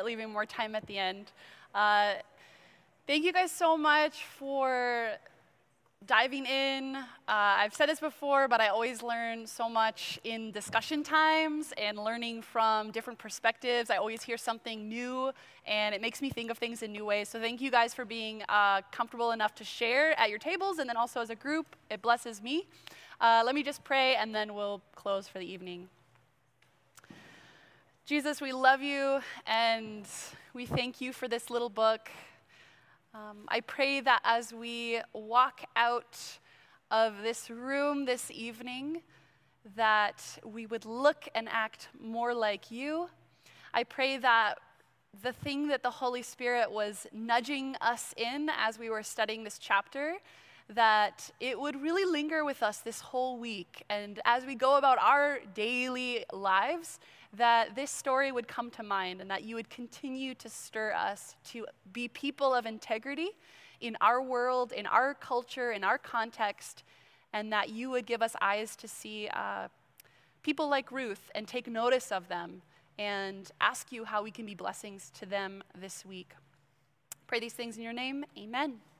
[0.00, 1.32] Leaving more time at the end.
[1.74, 2.14] Uh,
[3.06, 5.10] thank you guys so much for
[6.06, 6.96] diving in.
[6.96, 11.98] Uh, I've said this before, but I always learn so much in discussion times and
[11.98, 13.90] learning from different perspectives.
[13.90, 15.30] I always hear something new,
[15.66, 17.28] and it makes me think of things in new ways.
[17.28, 20.88] So thank you guys for being uh, comfortable enough to share at your tables and
[20.88, 21.76] then also as a group.
[21.90, 22.66] It blesses me.
[23.20, 25.90] Uh, let me just pray, and then we'll close for the evening.
[28.12, 30.04] Jesus, we love you and
[30.52, 32.10] we thank you for this little book.
[33.14, 36.18] Um, I pray that as we walk out
[36.90, 39.00] of this room this evening,
[39.76, 43.08] that we would look and act more like you.
[43.72, 44.58] I pray that
[45.22, 49.56] the thing that the Holy Spirit was nudging us in as we were studying this
[49.56, 50.16] chapter,
[50.68, 53.84] that it would really linger with us this whole week.
[53.88, 56.98] And as we go about our daily lives,
[57.36, 61.36] that this story would come to mind and that you would continue to stir us
[61.44, 63.30] to be people of integrity
[63.80, 66.84] in our world, in our culture, in our context,
[67.32, 69.68] and that you would give us eyes to see uh,
[70.42, 72.62] people like Ruth and take notice of them
[72.98, 76.32] and ask you how we can be blessings to them this week.
[77.26, 78.24] Pray these things in your name.
[78.38, 78.91] Amen.